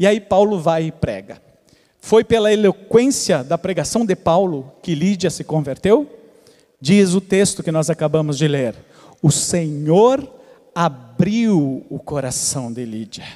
E 0.00 0.06
aí 0.06 0.18
Paulo 0.18 0.58
vai 0.58 0.84
e 0.84 0.92
prega. 0.92 1.42
Foi 2.00 2.24
pela 2.24 2.50
eloquência 2.50 3.44
da 3.44 3.58
pregação 3.58 4.06
de 4.06 4.16
Paulo 4.16 4.72
que 4.82 4.94
Lídia 4.94 5.28
se 5.28 5.44
converteu? 5.44 6.08
Diz 6.80 7.12
o 7.12 7.20
texto 7.20 7.62
que 7.62 7.70
nós 7.70 7.90
acabamos 7.90 8.38
de 8.38 8.48
ler. 8.48 8.74
O 9.20 9.30
Senhor 9.30 10.26
abriu 10.74 11.84
o 11.90 11.98
coração 11.98 12.72
de 12.72 12.82
Lídia. 12.86 13.26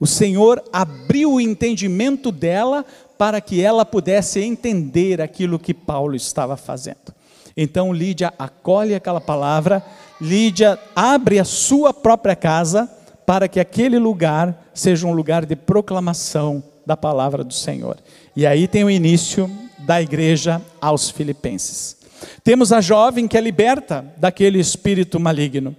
O 0.00 0.06
Senhor 0.06 0.60
abriu 0.72 1.34
o 1.34 1.40
entendimento 1.40 2.32
dela 2.32 2.84
para 3.16 3.40
que 3.40 3.62
ela 3.62 3.84
pudesse 3.84 4.40
entender 4.40 5.20
aquilo 5.20 5.60
que 5.60 5.72
Paulo 5.72 6.16
estava 6.16 6.56
fazendo. 6.56 7.14
Então 7.56 7.92
Lídia 7.92 8.34
acolhe 8.36 8.96
aquela 8.96 9.20
palavra, 9.20 9.80
Lídia 10.20 10.76
abre 10.96 11.38
a 11.38 11.44
sua 11.44 11.94
própria 11.94 12.34
casa 12.34 12.90
para 13.26 13.48
que 13.48 13.60
aquele 13.60 13.98
lugar 13.98 14.70
seja 14.74 15.06
um 15.06 15.12
lugar 15.12 15.46
de 15.46 15.56
proclamação 15.56 16.62
da 16.86 16.96
palavra 16.96 17.44
do 17.44 17.54
Senhor. 17.54 17.96
E 18.34 18.46
aí 18.46 18.66
tem 18.66 18.84
o 18.84 18.90
início 18.90 19.50
da 19.78 20.00
igreja 20.00 20.60
aos 20.80 21.10
Filipenses. 21.10 21.96
Temos 22.42 22.72
a 22.72 22.80
jovem 22.80 23.26
que 23.26 23.36
é 23.36 23.40
liberta 23.40 24.04
daquele 24.16 24.58
espírito 24.58 25.18
maligno. 25.18 25.74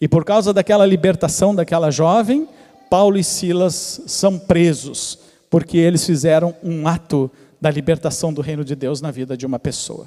E 0.00 0.06
por 0.06 0.24
causa 0.24 0.52
daquela 0.52 0.84
libertação 0.84 1.54
daquela 1.54 1.90
jovem, 1.90 2.48
Paulo 2.90 3.16
e 3.18 3.24
Silas 3.24 4.02
são 4.06 4.38
presos, 4.38 5.18
porque 5.48 5.78
eles 5.78 6.04
fizeram 6.04 6.54
um 6.62 6.86
ato 6.86 7.30
da 7.60 7.70
libertação 7.70 8.32
do 8.32 8.42
reino 8.42 8.64
de 8.64 8.76
Deus 8.76 9.00
na 9.00 9.10
vida 9.10 9.36
de 9.36 9.46
uma 9.46 9.58
pessoa. 9.58 10.06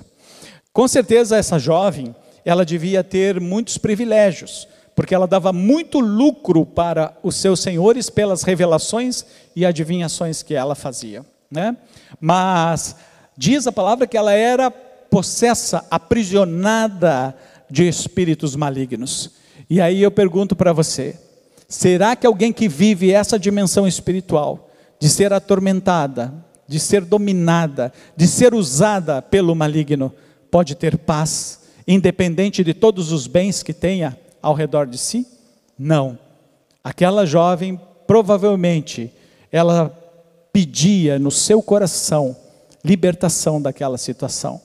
Com 0.72 0.88
certeza 0.88 1.38
essa 1.38 1.58
jovem, 1.58 2.16
ela 2.46 2.64
devia 2.64 3.04
ter 3.04 3.40
muitos 3.40 3.78
privilégios, 3.78 4.68
porque 5.00 5.16
ela 5.16 5.28
dava 5.28 5.54
muito 5.54 6.02
lucro 6.02 6.66
para 6.66 7.18
os 7.24 7.38
seus 7.38 7.62
senhores 7.62 8.10
pelas 8.10 8.44
revelações 8.44 9.26
e 9.56 9.66
adivinhações 9.66 10.44
que 10.44 10.54
ela 10.54 10.76
fazia. 10.76 11.26
Né? 11.50 11.78
Mas 12.20 12.98
diz 13.38 13.66
a 13.66 13.72
palavra 13.72 14.06
que 14.06 14.18
ela 14.18 14.34
era 14.34 14.70
possessa, 14.70 15.86
aprisionada 15.90 17.34
de 17.70 17.88
espíritos 17.88 18.58
malignos. 18.58 19.32
E 19.70 19.80
aí 19.80 20.04
eu 20.04 20.12
pergunto 20.12 20.54
para 20.54 20.74
você: 20.74 21.18
será 21.66 22.14
que 22.14 22.28
alguém 22.28 22.52
que 22.52 22.68
vive 22.68 23.14
essa 23.14 23.40
dimensão 23.40 23.88
espiritual, 23.88 24.70
de 25.00 25.08
ser 25.08 25.32
atormentada, 25.32 26.34
de 26.68 26.78
ser 26.78 27.06
dominada, 27.06 27.94
de 28.18 28.28
ser 28.28 28.54
usada 28.54 29.22
pelo 29.22 29.56
maligno, 29.56 30.14
pode 30.52 30.76
ter 30.76 30.98
paz, 30.98 31.62
independente 31.88 32.66
de 32.66 32.74
todos 32.74 33.14
os 33.14 33.28
bens 33.28 33.64
que 33.64 33.72
tenha 33.72 34.18
ao 34.42 34.54
redor 34.54 34.86
de 34.86 34.98
si? 34.98 35.26
Não. 35.78 36.18
Aquela 36.84 37.26
jovem, 37.26 37.80
provavelmente, 38.08 39.12
ela 39.52 39.90
pedia 40.52 41.20
no 41.20 41.32
seu 41.32 41.62
coração 41.62 42.36
libertação 42.84 43.62
daquela 43.62 43.98
situação. 43.98 44.62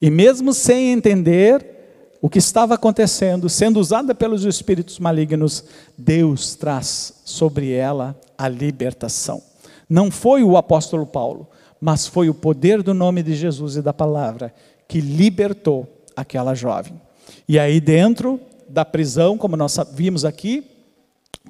E 0.00 0.10
mesmo 0.10 0.52
sem 0.52 0.92
entender 0.92 1.80
o 2.22 2.28
que 2.28 2.38
estava 2.38 2.74
acontecendo, 2.74 3.48
sendo 3.48 3.80
usada 3.80 4.14
pelos 4.14 4.44
espíritos 4.44 4.98
malignos, 4.98 5.64
Deus 5.96 6.54
traz 6.54 7.14
sobre 7.24 7.72
ela 7.72 8.18
a 8.36 8.48
libertação. 8.48 9.42
Não 9.88 10.10
foi 10.10 10.42
o 10.42 10.56
apóstolo 10.56 11.06
Paulo, 11.06 11.48
mas 11.80 12.06
foi 12.06 12.28
o 12.28 12.34
poder 12.34 12.82
do 12.82 12.92
nome 12.92 13.22
de 13.22 13.34
Jesus 13.34 13.76
e 13.76 13.82
da 13.82 13.92
palavra 13.92 14.54
que 14.86 15.00
libertou 15.00 15.86
aquela 16.14 16.54
jovem. 16.54 17.00
E 17.48 17.58
aí, 17.58 17.80
dentro 17.80 18.40
da 18.70 18.84
prisão, 18.84 19.36
como 19.36 19.56
nós 19.56 19.78
vimos 19.92 20.24
aqui, 20.24 20.64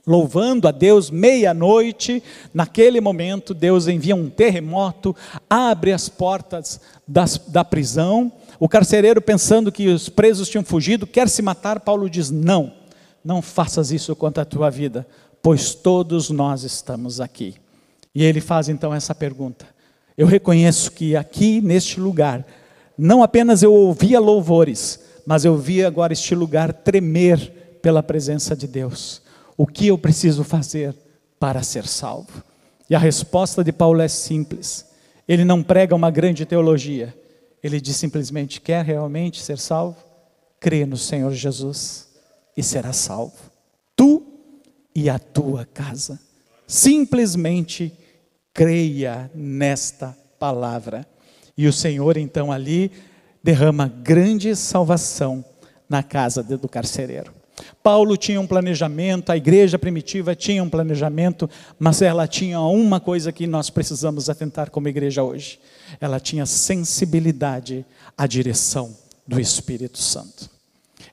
louvando 0.07 0.67
a 0.67 0.71
Deus 0.71 1.11
meia-noite, 1.11 2.23
naquele 2.55 3.01
momento, 3.01 3.53
Deus 3.53 3.87
envia 3.87 4.17
um 4.17 4.31
terremoto, 4.31 5.15
abre 5.49 5.93
as 5.93 6.09
portas 6.09 6.81
das, 7.07 7.39
da 7.39 7.65
prisão. 7.65 8.33
O 8.59 8.69
carcereiro, 8.69 9.21
pensando 9.21 9.73
que 9.73 9.89
os 9.89 10.09
presos 10.09 10.49
tinham 10.49 10.65
fugido, 10.65 11.07
quer 11.07 11.29
se 11.29 11.43
matar. 11.43 11.81
Paulo 11.81 12.09
diz: 12.09 12.31
Não, 12.31 12.73
não 13.25 13.43
faças 13.43 13.91
isso 13.91 14.15
contra 14.17 14.43
a 14.43 14.47
tua 14.47 14.71
vida, 14.71 15.07
pois 15.43 15.75
todos 15.75 16.31
nós 16.31 16.65
estamos 16.65 17.21
aqui. 17.21 17.55
E 18.15 18.25
ele 18.25 18.41
faz 18.41 18.69
então 18.69 18.95
essa 18.95 19.15
pergunta: 19.15 19.67
Eu 20.17 20.27
reconheço 20.27 20.93
que 20.93 21.17
aqui, 21.17 21.61
neste 21.61 22.01
lugar, 22.01 22.47
não 22.97 23.23
apenas 23.23 23.63
eu 23.63 23.73
ouvia 23.73 24.21
louvores, 24.21 25.01
mas 25.31 25.45
eu 25.45 25.57
vi 25.57 25.85
agora 25.85 26.13
este 26.13 26.35
lugar 26.35 26.73
tremer 26.73 27.79
pela 27.81 28.03
presença 28.03 28.57
de 28.57 28.67
Deus 28.67 29.23
o 29.57 29.65
que 29.65 29.87
eu 29.87 29.97
preciso 29.97 30.43
fazer 30.43 30.93
para 31.39 31.63
ser 31.63 31.87
salvo? 31.87 32.43
E 32.89 32.97
a 32.97 32.99
resposta 32.99 33.63
de 33.63 33.71
Paulo 33.71 34.01
é 34.01 34.09
simples. 34.09 34.87
Ele 35.29 35.45
não 35.45 35.63
prega 35.63 35.95
uma 35.95 36.11
grande 36.11 36.45
teologia. 36.45 37.17
Ele 37.63 37.81
diz 37.81 37.95
simplesmente: 37.97 38.61
quer 38.61 38.85
realmente 38.85 39.41
ser 39.41 39.57
salvo? 39.57 39.99
Crê 40.59 40.85
no 40.85 40.97
Senhor 40.97 41.33
Jesus 41.33 42.09
e 42.57 42.63
será 42.65 42.93
salvo. 42.93 43.39
Tu 43.95 44.27
e 44.93 45.09
a 45.09 45.17
tua 45.17 45.65
casa. 45.65 46.19
Simplesmente 46.67 47.97
creia 48.53 49.31
nesta 49.33 50.09
palavra. 50.41 51.07
E 51.57 51.69
o 51.69 51.73
Senhor 51.73 52.17
então 52.17 52.51
ali 52.51 52.91
derrama 53.43 53.89
grande 53.89 54.55
salvação 54.55 55.45
na 55.89 56.03
casa 56.03 56.43
do 56.43 56.69
carcereiro. 56.69 57.41
Paulo 57.83 58.17
tinha 58.17 58.41
um 58.41 58.47
planejamento, 58.47 59.31
a 59.31 59.37
igreja 59.37 59.79
primitiva 59.79 60.35
tinha 60.35 60.63
um 60.63 60.69
planejamento, 60.69 61.49
mas 61.79 62.03
ela 62.03 62.27
tinha 62.27 62.61
uma 62.61 63.01
coisa 63.01 63.33
que 63.33 63.47
nós 63.47 63.71
precisamos 63.71 64.29
atentar 64.29 64.71
como 64.71 64.89
igreja 64.89 65.23
hoje: 65.23 65.59
ela 66.01 66.21
tinha 66.21 66.47
sensibilidade 66.47 67.85
à 68.17 68.27
direção 68.27 68.97
do 69.27 69.41
Espírito 69.41 69.99
Santo. 69.99 70.49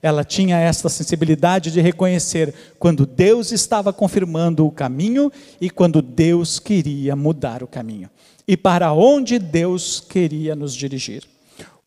Ela 0.01 0.23
tinha 0.23 0.59
esta 0.59 0.89
sensibilidade 0.89 1.71
de 1.71 1.81
reconhecer 1.81 2.53
quando 2.77 3.05
Deus 3.05 3.51
estava 3.51 3.91
confirmando 3.91 4.65
o 4.65 4.71
caminho 4.71 5.31
e 5.59 5.69
quando 5.69 6.01
Deus 6.01 6.59
queria 6.59 7.15
mudar 7.15 7.63
o 7.63 7.67
caminho, 7.67 8.09
e 8.47 8.55
para 8.55 8.93
onde 8.93 9.39
Deus 9.39 9.99
queria 9.99 10.55
nos 10.55 10.73
dirigir. 10.75 11.23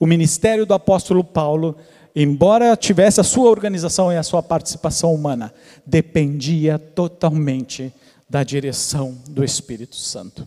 O 0.00 0.06
ministério 0.06 0.66
do 0.66 0.74
apóstolo 0.74 1.22
Paulo 1.22 1.76
embora 2.14 2.76
tivesse 2.76 3.20
a 3.20 3.24
sua 3.24 3.48
organização 3.48 4.12
e 4.12 4.16
a 4.16 4.22
sua 4.22 4.42
participação 4.42 5.14
humana, 5.14 5.52
dependia 5.86 6.78
totalmente 6.78 7.92
da 8.28 8.42
direção 8.42 9.16
do 9.28 9.44
Espírito 9.44 9.96
Santo. 9.96 10.46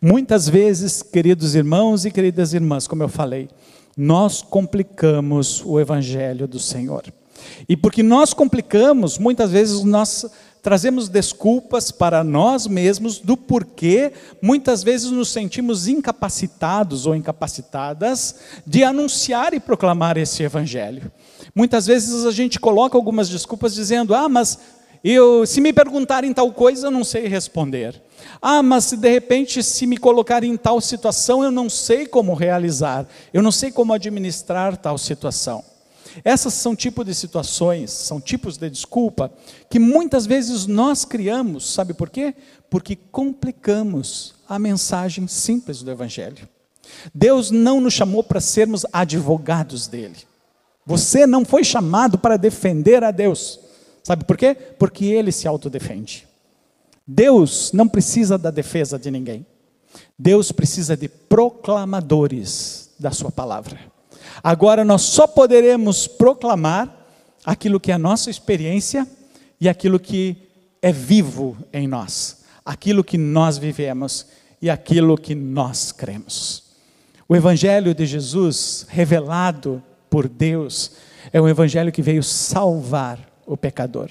Muitas 0.00 0.48
vezes, 0.48 1.02
queridos 1.02 1.54
irmãos 1.54 2.04
e 2.04 2.10
queridas 2.10 2.54
irmãs, 2.54 2.86
como 2.86 3.02
eu 3.02 3.08
falei, 3.08 3.48
nós 3.96 4.42
complicamos 4.42 5.62
o 5.64 5.78
evangelho 5.78 6.48
do 6.48 6.58
Senhor. 6.58 7.04
E 7.68 7.76
porque 7.76 8.02
nós 8.02 8.32
complicamos, 8.32 9.18
muitas 9.18 9.50
vezes 9.50 9.82
nós 9.84 10.24
trazemos 10.64 11.10
desculpas 11.10 11.90
para 11.90 12.24
nós 12.24 12.66
mesmos 12.66 13.18
do 13.18 13.36
porquê 13.36 14.14
muitas 14.40 14.82
vezes 14.82 15.10
nos 15.10 15.28
sentimos 15.28 15.86
incapacitados 15.86 17.04
ou 17.04 17.14
incapacitadas 17.14 18.36
de 18.66 18.82
anunciar 18.82 19.52
e 19.52 19.60
proclamar 19.60 20.16
esse 20.16 20.42
evangelho. 20.42 21.12
Muitas 21.54 21.86
vezes 21.86 22.24
a 22.24 22.30
gente 22.30 22.58
coloca 22.58 22.96
algumas 22.96 23.28
desculpas 23.28 23.74
dizendo: 23.74 24.14
"Ah, 24.14 24.26
mas 24.26 24.58
eu, 25.04 25.46
se 25.46 25.60
me 25.60 25.70
perguntarem 25.70 26.32
tal 26.32 26.50
coisa, 26.50 26.86
eu 26.86 26.90
não 26.90 27.04
sei 27.04 27.28
responder. 27.28 28.00
Ah, 28.40 28.62
mas 28.62 28.84
se 28.86 28.96
de 28.96 29.10
repente 29.10 29.62
se 29.62 29.86
me 29.86 29.98
colocarem 29.98 30.50
em 30.50 30.56
tal 30.56 30.80
situação, 30.80 31.44
eu 31.44 31.50
não 31.50 31.68
sei 31.68 32.06
como 32.06 32.32
realizar. 32.32 33.06
Eu 33.34 33.42
não 33.42 33.52
sei 33.52 33.70
como 33.70 33.92
administrar 33.92 34.78
tal 34.78 34.96
situação." 34.96 35.73
Essas 36.22 36.54
são 36.54 36.76
tipos 36.76 37.04
de 37.04 37.14
situações, 37.14 37.90
são 37.90 38.20
tipos 38.20 38.56
de 38.56 38.68
desculpa 38.70 39.32
que 39.68 39.78
muitas 39.78 40.26
vezes 40.26 40.66
nós 40.66 41.04
criamos, 41.04 41.72
sabe 41.72 41.94
por 41.94 42.10
quê? 42.10 42.34
Porque 42.68 42.94
complicamos 42.94 44.34
a 44.48 44.58
mensagem 44.58 45.26
simples 45.26 45.82
do 45.82 45.90
Evangelho. 45.90 46.48
Deus 47.14 47.50
não 47.50 47.80
nos 47.80 47.94
chamou 47.94 48.22
para 48.22 48.40
sermos 48.40 48.84
advogados 48.92 49.86
dele. 49.86 50.16
Você 50.86 51.26
não 51.26 51.44
foi 51.44 51.64
chamado 51.64 52.18
para 52.18 52.36
defender 52.36 53.02
a 53.02 53.10
Deus. 53.10 53.58
Sabe 54.02 54.24
por 54.24 54.36
quê? 54.36 54.54
Porque 54.54 55.06
ele 55.06 55.32
se 55.32 55.48
autodefende. 55.48 56.28
Deus 57.06 57.72
não 57.72 57.88
precisa 57.88 58.36
da 58.36 58.50
defesa 58.50 58.98
de 58.98 59.10
ninguém. 59.10 59.46
Deus 60.18 60.52
precisa 60.52 60.96
de 60.96 61.08
proclamadores 61.08 62.90
da 62.98 63.10
sua 63.10 63.30
palavra. 63.30 63.93
Agora 64.44 64.84
nós 64.84 65.00
só 65.00 65.26
poderemos 65.26 66.06
proclamar 66.06 66.94
aquilo 67.46 67.80
que 67.80 67.90
é 67.90 67.94
a 67.94 67.98
nossa 67.98 68.28
experiência 68.28 69.08
e 69.58 69.70
aquilo 69.70 69.98
que 69.98 70.36
é 70.82 70.92
vivo 70.92 71.56
em 71.72 71.88
nós, 71.88 72.44
aquilo 72.62 73.02
que 73.02 73.16
nós 73.16 73.56
vivemos 73.56 74.26
e 74.60 74.68
aquilo 74.68 75.16
que 75.16 75.34
nós 75.34 75.92
cremos. 75.92 76.62
O 77.26 77.34
Evangelho 77.34 77.94
de 77.94 78.04
Jesus, 78.04 78.84
revelado 78.90 79.82
por 80.10 80.28
Deus, 80.28 80.92
é 81.32 81.40
um 81.40 81.48
Evangelho 81.48 81.90
que 81.90 82.02
veio 82.02 82.22
salvar 82.22 83.18
o 83.46 83.56
pecador. 83.56 84.10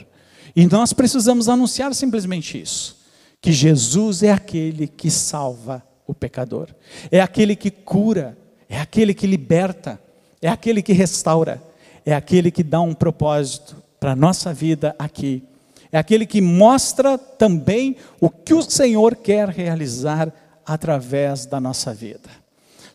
E 0.56 0.65
nós 0.65 0.93
precisamos 0.93 1.48
anunciar 1.48 1.93
simplesmente 1.93 2.60
isso: 2.60 2.98
que 3.39 3.52
Jesus 3.52 4.24
é 4.24 4.32
aquele 4.32 4.88
que 4.88 5.12
salva 5.12 5.84
o 6.08 6.13
pecador, 6.13 6.69
é 7.12 7.22
aquele 7.22 7.56
que 7.56 7.69
cura, 7.69 8.36
é 8.67 8.80
aquele 8.80 9.13
que 9.13 9.28
liberta, 9.28 10.02
é 10.43 10.49
aquele 10.49 10.82
que 10.82 10.93
restaura, 10.93 11.62
é 12.06 12.13
aquele 12.13 12.51
que 12.51 12.62
dá 12.62 12.82
um 12.82 12.93
propósito 12.93 13.75
para 13.99 14.12
a 14.12 14.15
nossa 14.15 14.53
vida 14.53 14.95
aqui, 14.99 15.41
é 15.91 15.97
aquele 15.97 16.25
que 16.25 16.41
mostra 16.41 17.17
também 17.17 17.95
o 18.19 18.29
que 18.29 18.53
o 18.53 18.62
Senhor 18.62 19.15
quer 19.15 19.47
realizar 19.49 20.34
através 20.65 21.45
da 21.45 21.60
nossa 21.60 21.93
vida. 21.93 22.29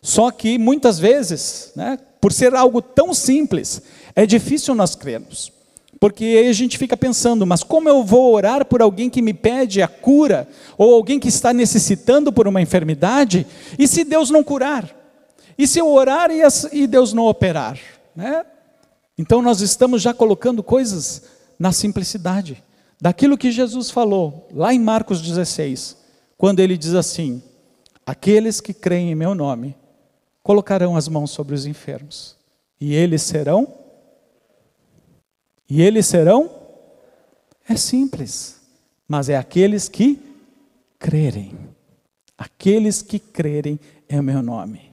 Só 0.01 0.31
que 0.31 0.57
muitas 0.57 0.99
vezes, 0.99 1.71
né, 1.75 1.97
por 2.21 2.31
ser 2.31 2.53
algo 2.53 2.81
tão 2.81 3.13
simples, 3.13 3.81
é 4.15 4.25
difícil 4.25 4.75
nós 4.75 4.95
crermos. 4.95 5.51
Porque 5.99 6.23
aí 6.23 6.47
a 6.47 6.53
gente 6.53 6.77
fica 6.77 6.95
pensando, 6.95 7.45
mas 7.45 7.63
como 7.63 7.89
eu 7.89 8.03
vou 8.03 8.33
orar 8.33 8.63
por 8.65 8.81
alguém 8.81 9.09
que 9.09 9.21
me 9.21 9.33
pede 9.33 9.81
a 9.81 9.87
cura, 9.87 10.47
ou 10.77 10.93
alguém 10.93 11.19
que 11.19 11.27
está 11.27 11.53
necessitando 11.53 12.31
por 12.31 12.47
uma 12.47 12.61
enfermidade, 12.61 13.45
e 13.77 13.87
se 13.87 14.03
Deus 14.03 14.29
não 14.29 14.43
curar? 14.43 14.98
E 15.59 15.67
se 15.67 15.77
eu 15.77 15.91
orar 15.91 16.29
e 16.71 16.87
Deus 16.87 17.11
não 17.11 17.25
operar? 17.25 17.77
Né? 18.15 18.45
Então 19.17 19.41
nós 19.41 19.59
estamos 19.59 20.01
já 20.01 20.13
colocando 20.13 20.63
coisas 20.63 21.23
na 21.59 21.73
simplicidade. 21.73 22.63
Daquilo 23.01 23.37
que 23.37 23.51
Jesus 23.51 23.91
falou, 23.91 24.47
lá 24.53 24.73
em 24.73 24.79
Marcos 24.79 25.21
16, 25.21 25.97
quando 26.37 26.61
ele 26.61 26.77
diz 26.77 26.93
assim: 26.93 27.43
Aqueles 28.05 28.61
que 28.61 28.73
creem 28.73 29.11
em 29.11 29.15
meu 29.15 29.35
nome 29.35 29.75
colocarão 30.41 30.95
as 30.95 31.09
mãos 31.09 31.31
sobre 31.31 31.53
os 31.53 31.65
enfermos, 31.65 32.37
e 32.79 32.95
eles 32.95 33.21
serão. 33.21 33.67
E 35.69 35.81
eles 35.81 36.07
serão. 36.07 36.49
É 37.67 37.75
simples, 37.75 38.61
mas 39.05 39.27
é 39.27 39.35
aqueles 39.35 39.89
que 39.89 40.21
crerem. 40.97 41.57
Aqueles 42.37 43.01
que 43.01 43.19
crerem 43.19 43.77
em 44.09 44.21
meu 44.21 44.41
nome. 44.41 44.88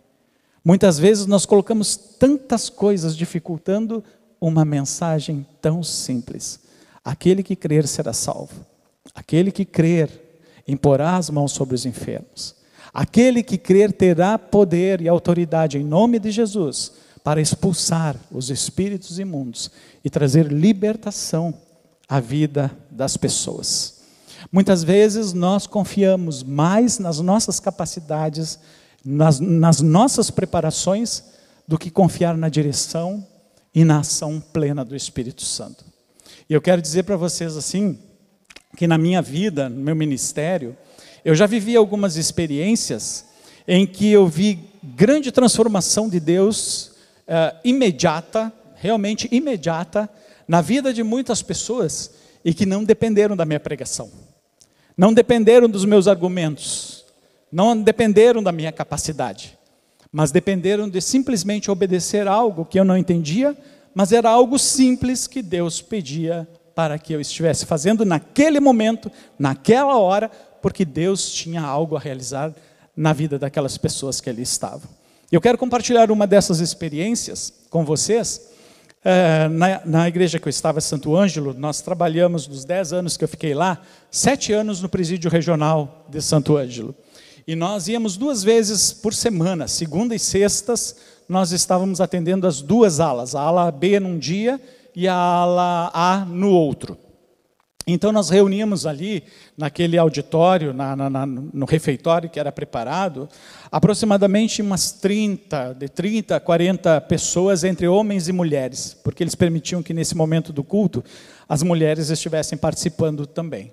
Muitas 0.66 0.98
vezes 0.98 1.26
nós 1.26 1.46
colocamos 1.46 1.94
tantas 1.96 2.68
coisas 2.68 3.16
dificultando 3.16 4.02
uma 4.40 4.64
mensagem 4.64 5.46
tão 5.62 5.80
simples. 5.80 6.58
Aquele 7.04 7.44
que 7.44 7.54
crer 7.54 7.86
será 7.86 8.12
salvo. 8.12 8.66
Aquele 9.14 9.52
que 9.52 9.64
crer 9.64 10.10
imporá 10.66 11.16
as 11.16 11.30
mãos 11.30 11.52
sobre 11.52 11.76
os 11.76 11.86
enfermos. 11.86 12.56
Aquele 12.92 13.44
que 13.44 13.56
crer 13.56 13.92
terá 13.92 14.36
poder 14.36 15.00
e 15.00 15.06
autoridade 15.06 15.78
em 15.78 15.84
nome 15.84 16.18
de 16.18 16.32
Jesus 16.32 16.94
para 17.22 17.40
expulsar 17.40 18.16
os 18.28 18.50
espíritos 18.50 19.20
imundos 19.20 19.70
e 20.04 20.10
trazer 20.10 20.50
libertação 20.50 21.54
à 22.08 22.18
vida 22.18 22.76
das 22.90 23.16
pessoas. 23.16 24.00
Muitas 24.50 24.82
vezes 24.82 25.32
nós 25.32 25.64
confiamos 25.64 26.42
mais 26.42 26.98
nas 26.98 27.20
nossas 27.20 27.60
capacidades, 27.60 28.58
nas, 29.06 29.38
nas 29.38 29.80
nossas 29.80 30.30
preparações, 30.30 31.22
do 31.66 31.78
que 31.78 31.90
confiar 31.90 32.36
na 32.36 32.48
direção 32.48 33.26
e 33.74 33.84
na 33.84 34.00
ação 34.00 34.40
plena 34.40 34.84
do 34.84 34.94
Espírito 34.94 35.42
Santo. 35.42 35.84
E 36.48 36.54
eu 36.54 36.60
quero 36.60 36.80
dizer 36.80 37.02
para 37.04 37.16
vocês 37.16 37.56
assim, 37.56 37.98
que 38.76 38.86
na 38.86 38.98
minha 38.98 39.20
vida, 39.22 39.68
no 39.68 39.80
meu 39.80 39.96
ministério, 39.96 40.76
eu 41.24 41.34
já 41.34 41.46
vivi 41.46 41.74
algumas 41.74 42.16
experiências 42.16 43.24
em 43.66 43.86
que 43.86 44.10
eu 44.10 44.28
vi 44.28 44.60
grande 44.82 45.32
transformação 45.32 46.08
de 46.08 46.20
Deus 46.20 46.92
uh, 47.26 47.58
imediata, 47.64 48.52
realmente 48.76 49.28
imediata, 49.32 50.08
na 50.46 50.60
vida 50.60 50.94
de 50.94 51.02
muitas 51.02 51.42
pessoas 51.42 52.12
e 52.44 52.54
que 52.54 52.64
não 52.64 52.84
dependeram 52.84 53.36
da 53.36 53.44
minha 53.44 53.58
pregação, 53.58 54.08
não 54.96 55.12
dependeram 55.12 55.68
dos 55.68 55.84
meus 55.84 56.06
argumentos, 56.06 56.95
não 57.56 57.74
dependeram 57.80 58.42
da 58.42 58.52
minha 58.52 58.70
capacidade, 58.70 59.58
mas 60.12 60.30
dependeram 60.30 60.90
de 60.90 61.00
simplesmente 61.00 61.70
obedecer 61.70 62.28
algo 62.28 62.66
que 62.66 62.78
eu 62.78 62.84
não 62.84 62.98
entendia, 62.98 63.56
mas 63.94 64.12
era 64.12 64.28
algo 64.28 64.58
simples 64.58 65.26
que 65.26 65.40
Deus 65.40 65.80
pedia 65.80 66.46
para 66.74 66.98
que 66.98 67.14
eu 67.14 67.20
estivesse 67.20 67.64
fazendo 67.64 68.04
naquele 68.04 68.60
momento, 68.60 69.10
naquela 69.38 69.96
hora, 69.96 70.30
porque 70.60 70.84
Deus 70.84 71.32
tinha 71.32 71.62
algo 71.62 71.96
a 71.96 71.98
realizar 71.98 72.54
na 72.94 73.14
vida 73.14 73.38
daquelas 73.38 73.78
pessoas 73.78 74.20
que 74.20 74.28
ali 74.28 74.42
estavam. 74.42 74.90
Eu 75.32 75.40
quero 75.40 75.56
compartilhar 75.56 76.10
uma 76.10 76.26
dessas 76.26 76.60
experiências 76.60 77.50
com 77.70 77.86
vocês. 77.86 78.50
É, 79.02 79.48
na, 79.48 79.80
na, 79.86 80.08
igreja 80.08 80.38
que 80.38 80.46
eu 80.46 80.50
estava, 80.50 80.78
Santo 80.82 81.16
Ângelo, 81.16 81.54
nós 81.54 81.80
trabalhamos 81.80 82.46
nos 82.46 82.66
10 82.66 82.92
anos 82.92 83.16
que 83.16 83.24
eu 83.24 83.28
fiquei 83.28 83.54
lá, 83.54 83.80
sete 84.10 84.52
anos 84.52 84.82
no 84.82 84.90
presídio 84.90 85.30
regional 85.30 86.04
de 86.10 86.20
Santo 86.20 86.58
Ângelo. 86.58 86.94
E 87.46 87.54
nós 87.54 87.86
íamos 87.86 88.16
duas 88.16 88.42
vezes 88.42 88.92
por 88.92 89.14
semana, 89.14 89.68
segunda 89.68 90.16
e 90.16 90.18
sextas, 90.18 90.96
nós 91.28 91.52
estávamos 91.52 92.00
atendendo 92.00 92.44
as 92.44 92.60
duas 92.60 92.98
alas, 92.98 93.36
a 93.36 93.40
ala 93.40 93.70
B 93.70 94.00
num 94.00 94.18
dia 94.18 94.60
e 94.96 95.06
a 95.06 95.14
ala 95.14 95.90
A 95.94 96.24
no 96.24 96.50
outro. 96.50 96.98
Então 97.86 98.10
nós 98.10 98.30
reuníamos 98.30 98.84
ali, 98.84 99.22
naquele 99.56 99.96
auditório, 99.96 100.74
na, 100.74 100.96
na, 100.96 101.24
no 101.24 101.64
refeitório 101.66 102.28
que 102.28 102.40
era 102.40 102.50
preparado, 102.50 103.28
aproximadamente 103.70 104.60
umas 104.60 104.90
30, 104.90 105.74
de 105.74 105.88
30 105.88 106.34
a 106.34 106.40
40 106.40 107.00
pessoas, 107.02 107.62
entre 107.62 107.86
homens 107.86 108.26
e 108.26 108.32
mulheres, 108.32 108.92
porque 109.04 109.22
eles 109.22 109.36
permitiam 109.36 109.84
que 109.84 109.94
nesse 109.94 110.16
momento 110.16 110.52
do 110.52 110.64
culto 110.64 111.04
as 111.48 111.62
mulheres 111.62 112.10
estivessem 112.10 112.58
participando 112.58 113.24
também. 113.24 113.72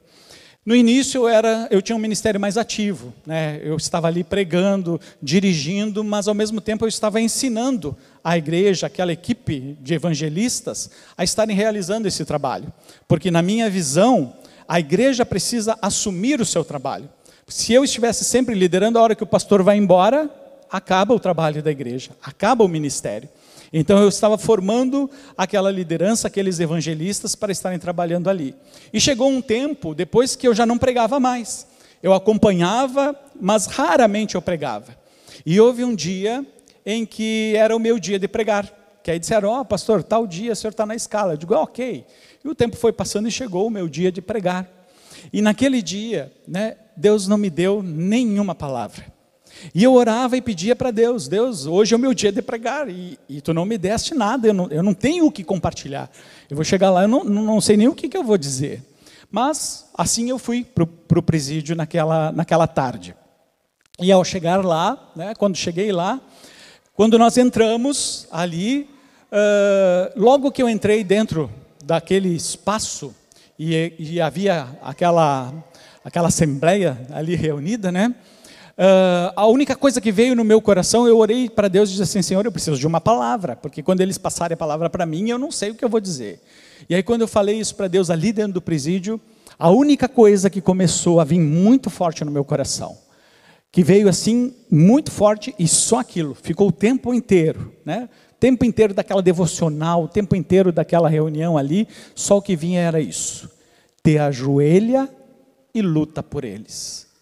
No 0.65 0.73
início 0.73 1.23
eu, 1.23 1.28
era, 1.28 1.67
eu 1.69 1.82
tinha 1.82 1.95
um 1.95 1.99
ministério 1.99 2.39
mais 2.39 2.58
ativo, 2.58 3.13
né? 3.26 3.60
eu 3.62 3.76
estava 3.76 4.08
ali 4.08 4.23
pregando, 4.23 4.99
dirigindo, 5.21 6.06
mas 6.06 6.26
ao 6.26 6.34
mesmo 6.34 6.62
tempo 6.62 6.86
eu 6.86 6.89
estava 6.89 7.19
ensinando 7.19 7.95
a 8.23 8.38
igreja, 8.38 8.88
aquela 8.88 9.12
equipe 9.12 9.78
de 9.82 9.93
evangelistas, 9.93 10.89
a 11.17 11.23
estarem 11.23 11.54
realizando 11.54 12.08
esse 12.08 12.23
trabalho. 12.23 12.71
Porque 13.10 13.30
na 13.30 13.41
minha 13.41 13.69
visão, 13.69 14.34
a 14.65 14.80
igreja 14.80 15.26
precisa 15.26 15.78
assumir 15.82 16.39
o 16.39 16.45
seu 16.45 16.63
trabalho. 16.63 17.10
Se 17.45 17.73
eu 17.73 17.84
estivesse 17.84 18.23
sempre 18.23 18.56
liderando, 18.56 18.97
a 18.97 19.02
hora 19.02 19.15
que 19.15 19.23
o 19.23 19.28
pastor 19.28 19.62
vai 19.63 19.76
embora, 19.76 20.30
acaba 20.71 21.13
o 21.13 21.19
trabalho 21.19 21.62
da 21.62 21.71
igreja, 21.71 22.12
acaba 22.23 22.63
o 22.63 22.69
ministério. 22.69 23.28
Então 23.74 23.98
eu 23.98 24.08
estava 24.08 24.38
formando 24.38 25.10
aquela 25.36 25.72
liderança, 25.72 26.28
aqueles 26.28 26.60
evangelistas 26.60 27.36
para 27.36 27.52
estarem 27.52 27.80
trabalhando 27.80 28.30
ali. 28.30 28.56
E 28.94 29.02
chegou 29.02 29.28
um 29.28 29.42
tempo, 29.42 29.96
depois 29.96 30.36
que 30.36 30.48
eu 30.48 30.54
já 30.54 30.64
não 30.64 30.78
pregava 30.78 31.20
mais. 31.20 31.66
Eu 32.02 32.14
acompanhava, 32.14 33.20
mas 33.42 33.66
raramente 33.66 34.36
eu 34.36 34.42
pregava. 34.42 34.96
E 35.44 35.60
houve 35.60 35.84
um 35.84 35.96
dia 35.96 36.46
em 36.86 37.04
que 37.04 37.54
era 37.56 37.76
o 37.76 37.80
meu 37.80 37.98
dia 37.98 38.20
de 38.20 38.28
pregar. 38.28 38.72
Que 39.02 39.10
aí 39.10 39.18
disseram, 39.18 39.50
ó, 39.50 39.62
oh, 39.62 39.66
pastor, 39.66 40.04
tal 40.04 40.28
dia 40.28 40.54
o 40.54 40.56
senhor 40.56 40.72
está 40.72 40.86
na 40.86 40.96
escala. 40.96 41.34
Eu 41.34 41.38
digo, 41.38 41.56
ah, 41.56 41.62
ok. 41.62 42.06
E 42.44 42.48
o 42.48 42.54
tempo 42.54 42.76
foi 42.76 42.94
passando 42.94 43.28
e 43.28 43.32
chegou 43.32 43.66
o 43.66 43.72
meu 43.72 43.90
dia 43.90 44.12
de 44.12 44.22
pregar. 44.22 44.70
E 45.32 45.42
naquele 45.42 45.82
dia, 45.82 46.32
né, 46.48 46.76
Deus 46.96 47.28
não 47.28 47.38
me 47.38 47.50
deu 47.50 47.82
nenhuma 47.82 48.54
palavra. 48.54 49.12
E 49.74 49.84
eu 49.84 49.94
orava 49.94 50.36
e 50.38 50.42
pedia 50.42 50.76
para 50.76 50.92
Deus: 50.92 51.28
Deus, 51.28 51.66
hoje 51.66 51.94
é 51.94 51.98
o 51.98 52.00
meu 52.00 52.13
dia 52.13 52.32
de 52.32 52.42
pregar 52.42 52.89
e, 52.89 53.18
e 53.30 53.42
tu 53.42 53.54
não 53.54 53.66
me 53.66 53.78
deste 53.78 54.13
nada, 54.13 54.48
eu 54.48 54.54
não, 54.54 54.68
eu 54.70 54.84
não, 54.84 54.94
tenho 54.94 55.26
o 55.26 55.32
que 55.32 55.44
compartilhar. 55.44 56.10
Eu 56.50 56.56
vou 56.56 56.66
chegar 56.66 56.89
lá, 56.89 57.04
eu 57.04 57.08
não, 57.08 57.24
não 57.24 57.62
sei 57.62 57.78
nem 57.78 57.88
o 57.88 57.96
que, 57.96 58.10
que 58.10 58.18
eu 58.18 58.24
vou 58.24 58.38
dizer. 58.38 58.84
Mas 59.32 59.89
assim 59.98 60.30
eu 60.30 60.38
fui 60.38 60.63
para 60.63 61.20
o 61.20 61.24
presídio 61.24 61.76
naquela, 61.76 62.32
naquela 62.32 62.68
tarde. 62.68 63.16
E 64.00 64.12
ao 64.12 64.24
chegar 64.24 64.63
lá, 64.63 65.12
né, 65.16 65.34
quando 65.36 65.56
cheguei 65.56 65.92
lá, 65.92 66.20
quando 66.96 67.18
nós 67.18 67.38
entramos 67.38 68.28
ali, 68.32 68.89
uh, 69.32 70.13
logo 70.16 70.52
que 70.52 70.62
eu 70.62 70.70
entrei 70.70 71.04
dentro 71.04 71.50
daquele 71.84 72.30
espaço 72.30 73.13
e, 73.58 73.94
e 73.98 74.22
havia 74.22 74.68
aquela, 74.82 75.54
aquela 76.04 76.28
assembleia 76.28 76.98
ali 77.12 77.36
reunida, 77.36 77.92
né? 77.92 78.13
Uh, 78.76 79.30
a 79.36 79.46
única 79.46 79.76
coisa 79.76 80.02
que 80.02 80.12
veio 80.12 80.36
no 80.36 80.44
meu 80.44 80.60
coração, 80.60 81.08
eu 81.08 81.20
orei 81.20 81.48
para 81.48 81.68
Deus 81.68 81.90
e 81.90 81.92
disse 81.92 82.04
assim: 82.04 82.22
Senhor, 82.24 82.44
eu 82.44 82.52
preciso 82.52 82.78
de 82.78 82.88
uma 82.88 83.00
palavra, 83.00 83.56
porque 83.56 83.84
quando 83.84 84.02
eles 84.02 84.18
passarem 84.18 84.56
a 84.56 84.58
palavra 84.58 84.90
para 84.90 85.06
mim, 85.06 85.30
eu 85.30 85.38
não 85.38 85.52
sei 85.52 85.70
o 85.70 85.76
que 85.76 85.86
eu 85.86 85.90
vou 85.90 86.00
dizer. 86.00 86.42
E 86.90 86.96
aí, 86.96 87.04
quando 87.04 87.22
eu 87.22 87.28
falei 87.28 87.60
isso 87.60 87.76
para 87.76 87.88
Deus 87.88 88.10
ali 88.10 88.34
dentro 88.34 88.54
do 88.54 88.62
presídio, 88.62 89.22
a 89.60 89.70
única 89.70 90.10
coisa 90.10 90.50
que 90.50 90.60
começou 90.60 91.20
a 91.20 91.24
vir 91.24 91.40
muito 91.40 91.92
forte 91.92 92.26
no 92.26 92.32
meu 92.32 92.44
coração, 92.44 92.98
que 93.72 93.84
veio 93.84 94.10
assim 94.10 94.56
muito 94.72 95.12
forte 95.12 95.54
e 95.60 95.68
só 95.68 96.00
aquilo, 96.00 96.34
ficou 96.34 96.70
o 96.70 96.72
tempo 96.72 97.14
inteiro, 97.14 97.72
né? 97.86 98.10
tempo 98.40 98.66
inteiro 98.66 98.94
daquela 98.94 99.22
devocional, 99.22 100.04
o 100.04 100.08
tempo 100.08 100.36
inteiro 100.36 100.72
daquela 100.72 101.08
reunião 101.08 101.60
ali, 101.60 101.88
só 102.16 102.38
o 102.38 102.42
que 102.42 102.56
vinha 102.56 102.82
era 102.82 103.00
isso: 103.00 103.52
te 104.04 104.18
ajoelha 104.18 105.08
e 105.76 105.82
luta 105.84 106.24
por 106.24 106.44
eles 106.44 107.12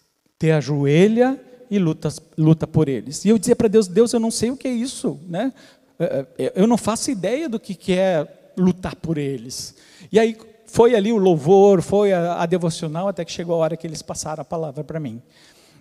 te 0.42 0.50
ajoelha 0.50 1.40
e 1.70 1.78
luta, 1.78 2.10
luta 2.36 2.66
por 2.66 2.90
eles. 2.90 3.24
E 3.24 3.30
eu 3.30 3.38
dizia 3.38 3.56
para 3.56 3.68
Deus, 3.68 3.88
Deus, 3.88 4.12
eu 4.12 4.20
não 4.20 4.32
sei 4.32 4.50
o 4.50 4.58
que 4.58 4.68
é 4.68 4.72
isso, 4.72 5.20
né? 5.30 5.54
É, 6.00 6.26
é, 6.40 6.54
eu 6.56 6.66
não 6.66 6.78
faço 6.78 7.12
ideia 7.12 7.48
do 7.48 7.60
que 7.60 7.94
é 7.94 8.28
lutar 8.58 8.96
por 8.96 9.20
eles. 9.20 9.76
E 10.12 10.20
aí 10.20 10.36
foi 10.66 10.96
ali 10.96 11.14
o 11.14 11.18
louvor, 11.18 11.84
foi 11.84 12.12
a, 12.12 12.42
a 12.42 12.48
devocional, 12.48 13.08
até 13.08 13.24
que 13.24 13.32
chegou 13.32 13.54
a 13.54 13.58
hora 13.60 13.78
que 13.78 13.86
eles 13.86 14.02
passaram 14.02 14.42
a 14.42 14.46
palavra 14.46 14.84
para 14.84 15.00
mim. 15.00 15.22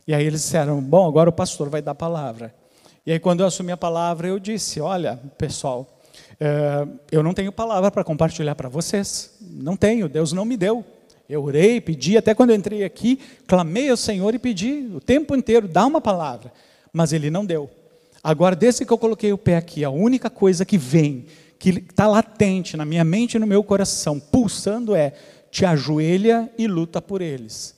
E 0.07 0.12
aí 0.12 0.27
eles 0.27 0.42
disseram, 0.42 0.79
bom, 0.83 1.09
agora 1.09 1.31
o 1.31 1.33
pastor 1.33 1.70
vai 1.70 1.81
dar 1.81 1.92
a 1.92 1.94
palavra. 1.94 2.55
E 3.07 3.12
aí 3.12 3.18
quando 3.18 3.40
eu 3.40 3.46
assumi 3.46 3.73
a 3.73 3.79
palavra, 3.79 4.29
eu 4.29 4.38
disse, 4.38 4.79
olha, 4.79 5.18
pessoal, 5.38 5.88
é, 6.38 6.87
eu 7.11 7.23
não 7.23 7.33
tenho 7.33 7.51
palavra 7.51 7.90
para 7.90 8.05
compartilhar 8.05 8.55
para 8.55 8.68
vocês. 8.68 9.38
Não 9.40 9.75
tenho, 9.75 10.07
Deus 10.07 10.35
não 10.35 10.44
me 10.44 10.59
deu. 10.59 10.85
Eu 11.31 11.45
orei, 11.45 11.81
pedi, 11.81 12.16
até 12.16 12.35
quando 12.35 12.51
eu 12.51 12.57
entrei 12.57 12.83
aqui, 12.83 13.21
clamei 13.47 13.88
ao 13.88 13.97
Senhor 13.97 14.35
e 14.35 14.38
pedi 14.38 14.90
o 14.93 15.01
tempo 15.01 15.37
inteiro, 15.37 15.69
dá 15.69 15.87
uma 15.87 16.01
palavra. 16.01 16.53
Mas 16.93 17.12
Ele 17.12 17.31
não 17.31 17.47
deu. 17.47 17.71
Agora, 18.21 18.57
desde 18.57 18.85
que 18.85 18.93
eu 18.93 18.99
coloquei 18.99 19.33
o 19.33 19.38
pé 19.38 19.57
aqui, 19.57 19.85
a 19.85 19.90
única 19.90 20.29
coisa 20.29 20.64
que 20.64 20.77
vem, 20.77 21.27
que 21.57 21.71
está 21.71 22.09
latente 22.09 22.77
na 22.77 22.85
minha 22.85 23.05
mente 23.05 23.35
e 23.35 23.38
no 23.38 23.47
meu 23.47 23.62
coração, 23.62 24.19
pulsando, 24.19 24.93
é: 24.93 25.12
te 25.53 25.64
ajoelha 25.64 26.51
e 26.59 26.66
luta 26.66 27.01
por 27.01 27.23
eles. 27.23 27.77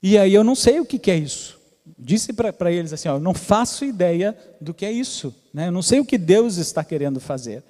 E 0.00 0.16
aí 0.16 0.32
eu 0.32 0.44
não 0.44 0.54
sei 0.54 0.78
o 0.78 0.86
que, 0.86 0.96
que 0.96 1.10
é 1.10 1.16
isso. 1.16 1.58
Disse 1.98 2.32
para 2.32 2.70
eles 2.70 2.92
assim: 2.92 3.08
ó, 3.08 3.16
eu 3.16 3.20
não 3.20 3.34
faço 3.34 3.84
ideia 3.84 4.38
do 4.60 4.72
que 4.72 4.86
é 4.86 4.92
isso. 4.92 5.34
Né? 5.52 5.66
Eu 5.66 5.72
não 5.72 5.82
sei 5.82 5.98
o 5.98 6.04
que 6.04 6.16
Deus 6.16 6.56
está 6.56 6.84
querendo 6.84 7.18
fazer. 7.18 7.64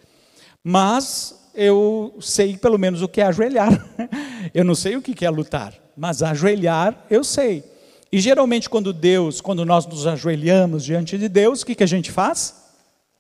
Mas 0.63 1.42
eu 1.55 2.15
sei 2.21 2.57
pelo 2.57 2.79
menos 2.79 3.03
o 3.03 3.09
que 3.09 3.21
é 3.21 3.25
ajoelhar. 3.25 3.71
Eu 4.55 4.65
não 4.65 4.75
sei 4.75 4.97
o 4.97 5.03
que 5.03 5.25
é 5.25 5.31
lutar, 5.31 5.73
mas 5.97 6.23
ajoelhar 6.23 7.07
eu 7.09 7.25
sei. 7.25 7.65
E 8.11 8.21
geralmente 8.21 8.69
quando 8.69 8.93
Deus, 8.93 9.41
quando 9.41 9.65
nós 9.65 9.87
nos 9.87 10.07
ajoelhamos 10.07 10.85
diante 10.85 11.17
de 11.17 11.29
Deus, 11.29 11.63
o 11.63 11.67
que, 11.67 11.83
a 11.83 11.87
gente 11.87 12.11
faz? 12.11 12.55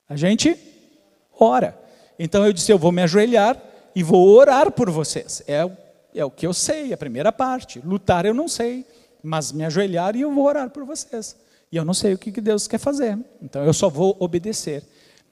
A 0.07 0.17
gente 0.17 0.55
ora. 1.39 1.79
Então 2.19 2.45
eu 2.45 2.53
disse, 2.53 2.71
eu 2.71 2.79
vou 2.79 2.93
me 2.93 3.01
ajoelhar 3.01 3.57
e 3.95 4.03
vou 4.03 4.29
orar 4.29 4.71
por 4.71 4.91
vocês. 4.91 5.43
É, 5.47 5.67
é 6.15 6.25
o 6.25 6.31
que 6.31 6.47
eu 6.47 6.53
sei, 6.53 6.93
a 6.93 6.99
primeira 6.99 7.33
parte. 7.33 7.81
Lutar 7.83 8.27
eu 8.27 8.35
não 8.35 8.49
sei, 8.49 8.85
mas 9.23 9.53
me 9.53 9.65
ajoelhar 9.65 10.15
e 10.15 10.21
eu 10.21 10.35
vou 10.35 10.45
orar 10.45 10.69
por 10.69 10.85
vocês. 10.85 11.37
E 11.71 11.77
eu 11.77 11.85
não 11.85 11.95
sei 11.95 12.13
o 12.13 12.19
que 12.19 12.39
Deus 12.41 12.69
quer 12.69 12.79
fazer. 12.79 13.19
Então 13.41 13.65
eu 13.65 13.73
só 13.73 13.89
vou 13.89 14.15
obedecer. 14.21 14.83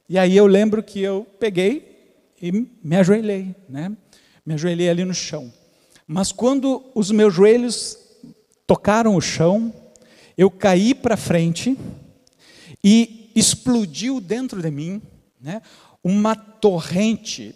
E 0.09 0.19
aí 0.19 0.35
eu 0.35 0.47
lembro 0.47 0.83
que 0.83 1.01
eu 1.01 1.27
peguei 1.39 1.90
e 2.41 2.53
me 2.83 2.97
ajoelhei, 2.97 3.55
né? 3.69 3.93
Me 4.45 4.55
ajoelhei 4.55 4.89
ali 4.89 5.05
no 5.05 5.15
chão. 5.15 5.53
Mas 6.07 6.33
quando 6.33 6.83
os 6.95 7.11
meus 7.11 7.35
joelhos 7.35 7.99
tocaram 8.67 9.15
o 9.15 9.21
chão, 9.21 9.73
eu 10.37 10.51
caí 10.51 10.95
para 10.95 11.17
frente 11.17 11.77
e 12.83 13.31
explodiu 13.35 14.21
dentro 14.21 14.63
de 14.63 14.71
mim 14.71 15.03
né? 15.41 15.63
uma 16.03 16.35
torrente 16.35 17.55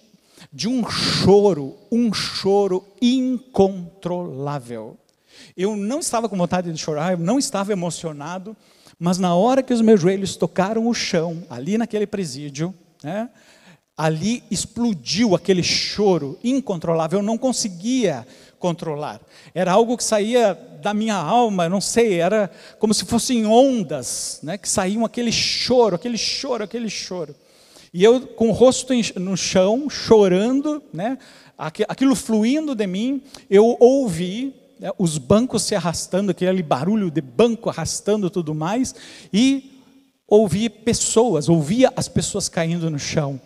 de 0.53 0.69
um 0.69 0.89
choro, 0.89 1.77
um 1.91 2.13
choro 2.13 2.85
incontrolável. 3.01 4.97
Eu 5.57 5.77
não 5.77 5.99
estava 5.99 6.29
com 6.29 6.37
vontade 6.37 6.73
de 6.73 6.79
chorar, 6.79 7.13
eu 7.13 7.19
não 7.19 7.39
estava 7.39 7.73
emocionado, 7.73 8.57
mas 8.99 9.19
na 9.19 9.35
hora 9.35 9.63
que 9.63 9.73
os 9.73 9.81
meus 9.81 10.01
joelhos 10.01 10.37
tocaram 10.37 10.87
o 10.87 10.95
chão, 10.95 11.43
ali 11.51 11.77
naquele 11.77 12.07
presídio, 12.07 12.73
né, 13.03 13.29
ali 13.97 14.43
explodiu 14.51 15.35
aquele 15.35 15.63
choro 15.63 16.39
incontrolável, 16.43 17.21
eu 17.21 17.25
não 17.25 17.39
conseguia 17.39 18.27
controlar. 18.59 19.21
Era 19.55 19.73
algo 19.73 19.97
que 19.97 20.03
saía 20.03 20.55
da 20.83 20.93
minha 20.93 21.17
alma, 21.17 21.69
não 21.69 21.81
sei, 21.81 22.21
era 22.21 22.51
como 22.79 22.93
se 22.93 23.05
fossem 23.05 23.47
ondas, 23.47 24.41
né, 24.43 24.59
que 24.59 24.69
saíam 24.69 25.05
aquele 25.05 25.31
choro, 25.31 25.95
aquele 25.95 26.19
choro, 26.19 26.65
aquele 26.65 26.91
choro. 26.91 27.35
E 27.93 28.03
eu 28.03 28.21
com 28.21 28.49
o 28.49 28.53
rosto 28.53 28.93
no 29.17 29.37
chão, 29.37 29.89
chorando, 29.89 30.83
né, 30.93 31.17
aquilo 31.57 32.17
fluindo 32.17 32.75
de 32.75 32.87
mim, 32.87 33.23
eu 33.49 33.77
ouvi 33.79 34.55
né, 34.81 34.91
os 34.99 35.19
bancos 35.19 35.63
se 35.63 35.75
arrastando, 35.75 36.33
aquele 36.33 36.63
barulho 36.63 37.11
de 37.11 37.21
banco 37.21 37.71
arrastando 37.71 38.29
tudo 38.29 38.55
mais, 38.55 38.95
e 39.33 39.81
ouvi 40.27 40.69
pessoas, 40.69 41.49
ouvia 41.49 41.93
as 41.95 42.09
pessoas 42.09 42.49
caindo 42.49 42.91
no 42.91 42.99
chão. 42.99 43.41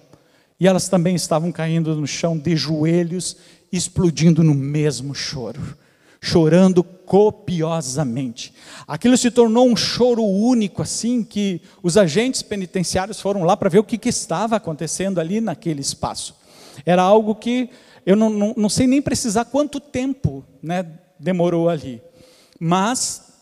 E 0.60 0.66
elas 0.66 0.88
também 0.88 1.14
estavam 1.14 1.52
caindo 1.52 1.94
no 1.94 2.06
chão 2.06 2.36
de 2.36 2.56
joelhos, 2.56 3.36
explodindo 3.70 4.42
no 4.42 4.54
mesmo 4.54 5.14
choro, 5.14 5.60
chorando 6.20 6.82
copiosamente. 6.82 8.52
Aquilo 8.86 9.16
se 9.16 9.30
tornou 9.30 9.68
um 9.68 9.76
choro 9.76 10.24
único, 10.24 10.82
assim, 10.82 11.22
que 11.22 11.60
os 11.80 11.96
agentes 11.96 12.42
penitenciários 12.42 13.20
foram 13.20 13.44
lá 13.44 13.56
para 13.56 13.68
ver 13.68 13.78
o 13.78 13.84
que, 13.84 13.96
que 13.96 14.08
estava 14.08 14.56
acontecendo 14.56 15.20
ali 15.20 15.40
naquele 15.40 15.80
espaço. 15.80 16.34
Era 16.84 17.02
algo 17.02 17.36
que 17.36 17.70
eu 18.04 18.16
não, 18.16 18.30
não, 18.30 18.54
não 18.56 18.68
sei 18.68 18.86
nem 18.86 19.00
precisar 19.00 19.44
quanto 19.44 19.78
tempo 19.78 20.44
né, 20.60 20.84
demorou 21.20 21.68
ali. 21.68 22.02
Mas, 22.58 23.32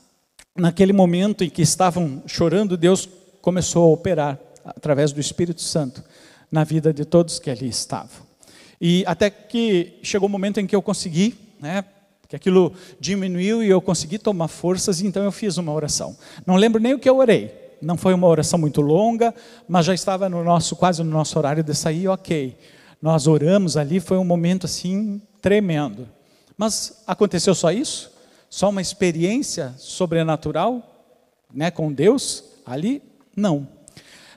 naquele 0.54 0.92
momento 0.92 1.42
em 1.42 1.48
que 1.48 1.62
estavam 1.62 2.22
chorando, 2.26 2.76
Deus 2.76 3.08
começou 3.40 3.84
a 3.84 3.94
operar 3.94 4.38
através 4.64 5.12
do 5.12 5.20
Espírito 5.20 5.62
Santo 5.62 6.04
na 6.50 6.64
vida 6.64 6.92
de 6.92 7.04
todos 7.04 7.38
que 7.38 7.50
ali 7.50 7.68
estavam. 7.68 8.26
E 8.80 9.04
até 9.06 9.30
que 9.30 9.98
chegou 10.02 10.28
o 10.28 10.30
momento 10.30 10.60
em 10.60 10.66
que 10.66 10.76
eu 10.76 10.82
consegui, 10.82 11.34
né, 11.60 11.84
que 12.28 12.36
aquilo 12.36 12.72
diminuiu 12.98 13.62
e 13.62 13.68
eu 13.68 13.80
consegui 13.80 14.18
tomar 14.18 14.48
forças, 14.48 15.00
então 15.00 15.22
eu 15.22 15.32
fiz 15.32 15.56
uma 15.56 15.72
oração. 15.72 16.16
Não 16.44 16.56
lembro 16.56 16.80
nem 16.80 16.94
o 16.94 16.98
que 16.98 17.08
eu 17.08 17.18
orei. 17.18 17.66
Não 17.80 17.96
foi 17.96 18.14
uma 18.14 18.26
oração 18.26 18.58
muito 18.58 18.80
longa, 18.80 19.34
mas 19.68 19.86
já 19.86 19.94
estava 19.94 20.28
no 20.28 20.42
nosso 20.42 20.74
quase 20.76 21.02
no 21.02 21.10
nosso 21.10 21.38
horário 21.38 21.62
de 21.62 21.74
sair, 21.74 22.08
OK. 22.08 22.56
Nós 23.00 23.26
oramos 23.26 23.76
ali, 23.76 24.00
foi 24.00 24.18
um 24.18 24.24
momento 24.24 24.66
assim 24.66 25.20
tremendo. 25.40 26.08
Mas 26.56 27.02
aconteceu 27.06 27.54
só 27.54 27.70
isso? 27.70 28.10
Só 28.48 28.70
uma 28.70 28.80
experiência 28.80 29.74
sobrenatural, 29.76 30.82
né, 31.52 31.70
com 31.70 31.92
Deus 31.92 32.44
ali? 32.64 33.02
Não. 33.36 33.75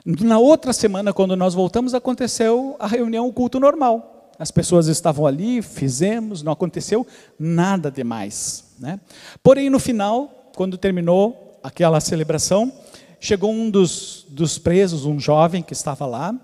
Na 0.04 0.38
outra 0.38 0.72
semana, 0.72 1.12
quando 1.12 1.36
nós 1.36 1.54
voltamos, 1.54 1.94
aconteceu 1.94 2.76
a 2.78 2.86
reunião, 2.86 3.26
o 3.26 3.32
culto 3.32 3.60
normal. 3.60 4.30
As 4.38 4.50
pessoas 4.50 4.86
estavam 4.86 5.26
ali, 5.26 5.60
fizemos, 5.60 6.42
não 6.42 6.52
aconteceu 6.52 7.06
nada 7.38 7.90
demais. 7.90 8.64
Né? 8.78 8.98
Porém, 9.42 9.68
no 9.68 9.78
final, 9.78 10.50
quando 10.56 10.78
terminou 10.78 11.58
aquela 11.62 12.00
celebração, 12.00 12.72
chegou 13.20 13.52
um 13.52 13.70
dos, 13.70 14.26
dos 14.30 14.56
presos, 14.56 15.04
um 15.04 15.20
jovem 15.20 15.62
que 15.62 15.74
estava 15.74 16.06
lá, 16.06 16.34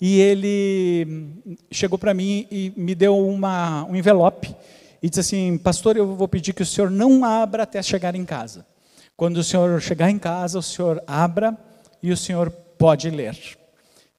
e 0.00 0.18
ele 0.20 1.30
chegou 1.70 1.98
para 1.98 2.14
mim 2.14 2.46
e 2.50 2.72
me 2.76 2.94
deu 2.94 3.18
uma, 3.18 3.84
um 3.84 3.94
envelope 3.94 4.54
e 5.02 5.08
disse 5.08 5.20
assim: 5.20 5.58
Pastor, 5.58 5.96
eu 5.96 6.14
vou 6.14 6.26
pedir 6.26 6.54
que 6.54 6.62
o 6.62 6.66
senhor 6.66 6.90
não 6.90 7.24
abra 7.24 7.62
até 7.64 7.82
chegar 7.82 8.14
em 8.14 8.24
casa. 8.24 8.66
Quando 9.16 9.36
o 9.36 9.44
senhor 9.44 9.80
chegar 9.80 10.10
em 10.10 10.18
casa, 10.18 10.58
o 10.58 10.62
senhor 10.62 11.02
abra 11.06 11.56
e 12.02 12.10
o 12.10 12.16
senhor 12.16 12.50
pode 12.78 13.10
ler. 13.10 13.36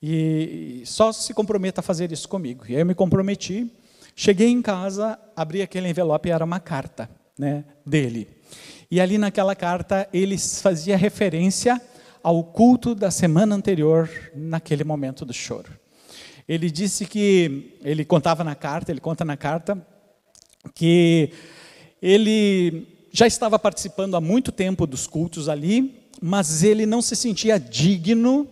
E 0.01 0.83
só 0.85 1.11
se 1.11 1.33
comprometa 1.33 1.81
a 1.81 1.83
fazer 1.83 2.11
isso 2.11 2.27
comigo. 2.29 2.65
E 2.67 2.75
aí 2.75 2.81
eu 2.81 2.85
me 2.85 2.93
comprometi. 2.95 3.71
Cheguei 4.15 4.49
em 4.49 4.61
casa, 4.61 5.19
abri 5.35 5.61
aquele 5.61 5.89
envelope 5.89 6.29
e 6.29 6.31
era 6.31 6.45
uma 6.45 6.59
carta 6.59 7.09
né, 7.37 7.65
dele. 7.85 8.27
E 8.89 9.01
ali 9.01 9.17
naquela 9.17 9.55
carta 9.55 10.07
ele 10.13 10.37
fazia 10.37 10.95
referência 10.95 11.81
ao 12.23 12.43
culto 12.43 12.95
da 12.95 13.11
semana 13.11 13.55
anterior, 13.55 14.09
naquele 14.33 14.83
momento 14.83 15.25
do 15.25 15.33
choro. 15.33 15.71
Ele 16.47 16.69
disse 16.69 17.05
que, 17.05 17.77
ele 17.83 18.05
contava 18.05 18.43
na 18.43 18.55
carta, 18.55 18.91
ele 18.91 18.99
conta 18.99 19.25
na 19.25 19.35
carta, 19.35 19.85
que 20.73 21.31
ele 22.01 22.87
já 23.11 23.25
estava 23.25 23.57
participando 23.57 24.15
há 24.15 24.21
muito 24.21 24.51
tempo 24.51 24.85
dos 24.85 25.07
cultos 25.07 25.49
ali, 25.49 26.04
mas 26.21 26.63
ele 26.63 26.85
não 26.85 27.01
se 27.01 27.15
sentia 27.15 27.59
digno 27.59 28.47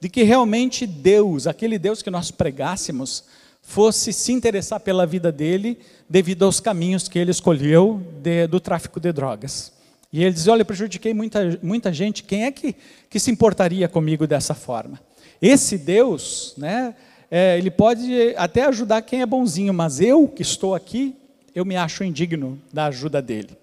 de 0.00 0.08
que 0.08 0.22
realmente 0.22 0.86
Deus, 0.86 1.46
aquele 1.46 1.78
Deus 1.78 2.02
que 2.02 2.10
nós 2.10 2.30
pregássemos, 2.30 3.24
fosse 3.62 4.12
se 4.12 4.32
interessar 4.32 4.80
pela 4.80 5.06
vida 5.06 5.32
dele 5.32 5.78
devido 6.08 6.44
aos 6.44 6.60
caminhos 6.60 7.08
que 7.08 7.18
ele 7.18 7.30
escolheu 7.30 8.02
de, 8.22 8.46
do 8.46 8.60
tráfico 8.60 9.00
de 9.00 9.10
drogas. 9.12 9.72
E 10.12 10.22
ele 10.22 10.32
diz: 10.32 10.46
Olha, 10.46 10.60
eu 10.60 10.66
prejudiquei 10.66 11.14
muita, 11.14 11.58
muita 11.62 11.92
gente, 11.92 12.22
quem 12.22 12.44
é 12.44 12.52
que, 12.52 12.76
que 13.08 13.18
se 13.18 13.30
importaria 13.30 13.88
comigo 13.88 14.26
dessa 14.26 14.54
forma? 14.54 15.00
Esse 15.40 15.76
Deus, 15.76 16.54
né, 16.56 16.94
é, 17.30 17.58
ele 17.58 17.70
pode 17.70 18.34
até 18.36 18.64
ajudar 18.66 19.02
quem 19.02 19.22
é 19.22 19.26
bonzinho, 19.26 19.74
mas 19.74 20.00
eu 20.00 20.28
que 20.28 20.42
estou 20.42 20.74
aqui, 20.74 21.16
eu 21.54 21.64
me 21.64 21.76
acho 21.76 22.04
indigno 22.04 22.60
da 22.72 22.86
ajuda 22.86 23.20
dele. 23.20 23.56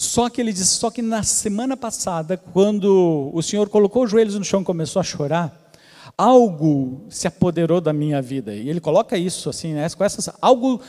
Só 0.00 0.30
que 0.30 0.40
ele 0.40 0.52
disse, 0.52 0.76
só 0.76 0.92
que 0.92 1.02
na 1.02 1.24
semana 1.24 1.76
passada, 1.76 2.36
quando 2.36 3.32
o 3.34 3.42
Senhor 3.42 3.68
colocou 3.68 4.04
os 4.04 4.10
joelhos 4.12 4.36
no 4.36 4.44
chão 4.44 4.60
e 4.60 4.64
começou 4.64 5.00
a 5.00 5.02
chorar, 5.02 5.72
algo 6.16 7.04
se 7.10 7.26
apoderou 7.26 7.80
da 7.80 7.92
minha 7.92 8.22
vida. 8.22 8.54
E 8.54 8.70
ele 8.70 8.78
coloca 8.78 9.18
isso 9.18 9.50
assim, 9.50 9.74
né, 9.74 9.88
com 9.90 10.04
essas, 10.04 10.30
algo 10.40 10.80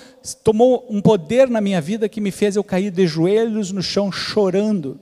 tomou 0.43 0.85
um 0.91 1.01
poder 1.01 1.49
na 1.49 1.59
minha 1.59 1.81
vida 1.81 2.07
que 2.07 2.21
me 2.21 2.29
fez 2.29 2.55
eu 2.55 2.63
cair 2.63 2.91
de 2.91 3.07
joelhos 3.07 3.71
no 3.71 3.81
chão 3.81 4.11
chorando. 4.11 4.99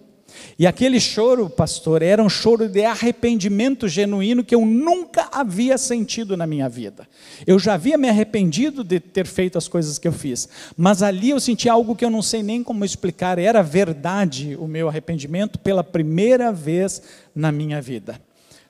E 0.60 0.66
aquele 0.66 1.00
choro, 1.00 1.50
pastor, 1.50 2.02
era 2.02 2.24
um 2.24 2.30
choro 2.30 2.68
de 2.68 2.84
arrependimento 2.84 3.88
genuíno 3.88 4.44
que 4.44 4.56
eu 4.56 4.66
nunca 4.66 5.30
havia 5.32 5.78
sentido 5.78 6.36
na 6.36 6.48
minha 6.48 6.68
vida. 6.68 7.08
Eu 7.46 7.60
já 7.60 7.76
havia 7.76 7.98
me 7.98 8.10
arrependido 8.10 8.84
de 8.84 9.00
ter 9.00 9.28
feito 9.28 9.58
as 9.58 9.68
coisas 9.68 10.00
que 10.00 10.08
eu 10.08 10.12
fiz, 10.12 10.50
mas 10.76 11.04
ali 11.04 11.30
eu 11.30 11.40
senti 11.40 11.70
algo 11.70 11.96
que 11.96 12.04
eu 12.04 12.10
não 12.10 12.22
sei 12.22 12.42
nem 12.42 12.64
como 12.64 12.84
explicar. 12.84 13.38
Era 13.38 13.62
verdade 13.62 14.58
o 14.60 14.68
meu 14.68 14.90
arrependimento 14.90 15.60
pela 15.60 15.84
primeira 15.84 16.52
vez 16.52 17.02
na 17.36 17.52
minha 17.52 17.82
vida. 17.82 18.20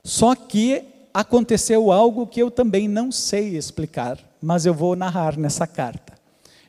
Só 0.04 0.36
que 0.36 0.84
aconteceu 1.14 1.92
algo 1.92 2.28
que 2.28 2.42
eu 2.42 2.52
também 2.52 2.88
não 2.88 3.12
sei 3.12 3.58
explicar, 3.58 4.20
mas 4.42 4.66
eu 4.66 4.74
vou 4.74 4.96
narrar 4.96 5.38
nessa 5.38 5.66
carta. 5.66 6.14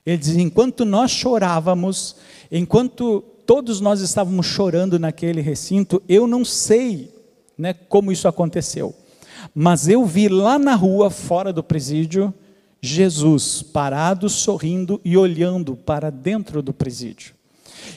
Ele 0.07 0.17
diz: 0.17 0.37
enquanto 0.37 0.85
nós 0.85 1.11
chorávamos, 1.11 2.17
enquanto 2.51 3.23
todos 3.49 3.81
nós 3.81 4.03
estávamos 4.03 4.45
chorando 4.45 4.99
naquele 4.99 5.41
recinto. 5.41 6.03
Eu 6.07 6.27
não 6.27 6.45
sei 6.45 7.11
né, 7.57 7.73
como 7.73 8.13
isso 8.13 8.29
aconteceu, 8.29 8.95
mas 9.55 9.89
eu 9.89 10.05
vi 10.05 10.29
lá 10.29 10.59
na 10.59 10.75
rua, 10.75 11.09
fora 11.09 11.51
do 11.51 11.63
presídio, 11.63 12.33
Jesus 12.83 13.63
parado, 13.63 14.29
sorrindo 14.29 15.01
e 15.03 15.17
olhando 15.17 15.75
para 15.75 16.11
dentro 16.11 16.61
do 16.61 16.75
presídio. 16.75 17.35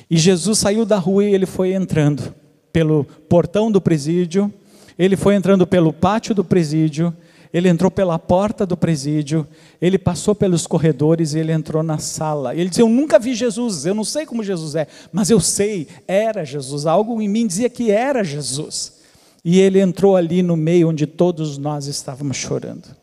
E 0.10 0.16
Jesus 0.16 0.58
saiu 0.58 0.86
da 0.86 0.98
rua 0.98 1.26
e 1.26 1.34
ele 1.34 1.46
foi 1.46 1.74
entrando 1.74 2.34
pelo 2.72 3.04
portão 3.04 3.70
do 3.70 3.82
presídio, 3.82 4.52
ele 4.98 5.18
foi 5.18 5.36
entrando 5.36 5.68
pelo 5.68 5.92
pátio 5.92 6.34
do 6.34 6.46
presídio, 6.46 7.14
ele 7.54 7.68
entrou 7.68 7.92
pela 7.92 8.18
porta 8.18 8.66
do 8.66 8.78
presídio, 8.78 9.46
ele 9.82 9.98
passou 9.98 10.34
pelos 10.34 10.66
corredores 10.66 11.34
e 11.34 11.40
ele 11.40 11.52
entrou 11.52 11.84
na 11.84 11.98
sala. 11.98 12.56
Ele 12.56 12.70
disse: 12.70 12.82
Eu 12.82 12.88
nunca 12.90 13.20
vi 13.20 13.34
Jesus, 13.34 13.86
eu 13.86 13.94
não 13.94 14.06
sei 14.06 14.26
como 14.26 14.44
Jesus 14.44 14.76
é, 14.76 14.88
mas 15.12 15.30
eu 15.30 15.40
sei, 15.40 15.88
era 16.08 16.46
Jesus. 16.46 16.86
Algo 16.86 17.22
em 17.22 17.28
mim 17.28 17.46
dizia 17.46 17.70
que 17.70 17.92
era 17.92 18.24
Jesus. 18.24 19.02
E 19.44 19.60
ele 19.60 19.80
entrou 19.80 20.16
ali 20.16 20.42
no 20.42 20.56
meio 20.56 20.90
onde 20.90 21.06
todos 21.06 21.58
nós 21.58 21.88
estávamos 21.88 22.38
chorando. 22.38 22.96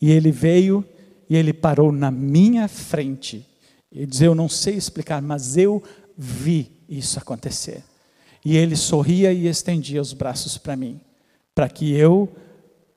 E 0.00 0.10
ele 0.10 0.30
veio 0.30 0.84
e 1.28 1.36
ele 1.36 1.52
parou 1.52 1.92
na 1.92 2.10
minha 2.10 2.68
frente. 2.68 3.46
Ele 3.92 4.06
disse: 4.06 4.24
Eu 4.24 4.34
não 4.34 4.48
sei 4.48 4.74
explicar, 4.74 5.20
mas 5.20 5.58
eu 5.58 5.82
vi 6.16 6.72
isso 6.88 7.18
acontecer. 7.18 7.82
E 8.44 8.56
ele 8.56 8.74
sorria 8.74 9.32
e 9.32 9.46
estendia 9.46 10.00
os 10.00 10.12
braços 10.12 10.56
para 10.56 10.76
mim, 10.76 11.00
para 11.54 11.68
que 11.68 11.92
eu 11.92 12.28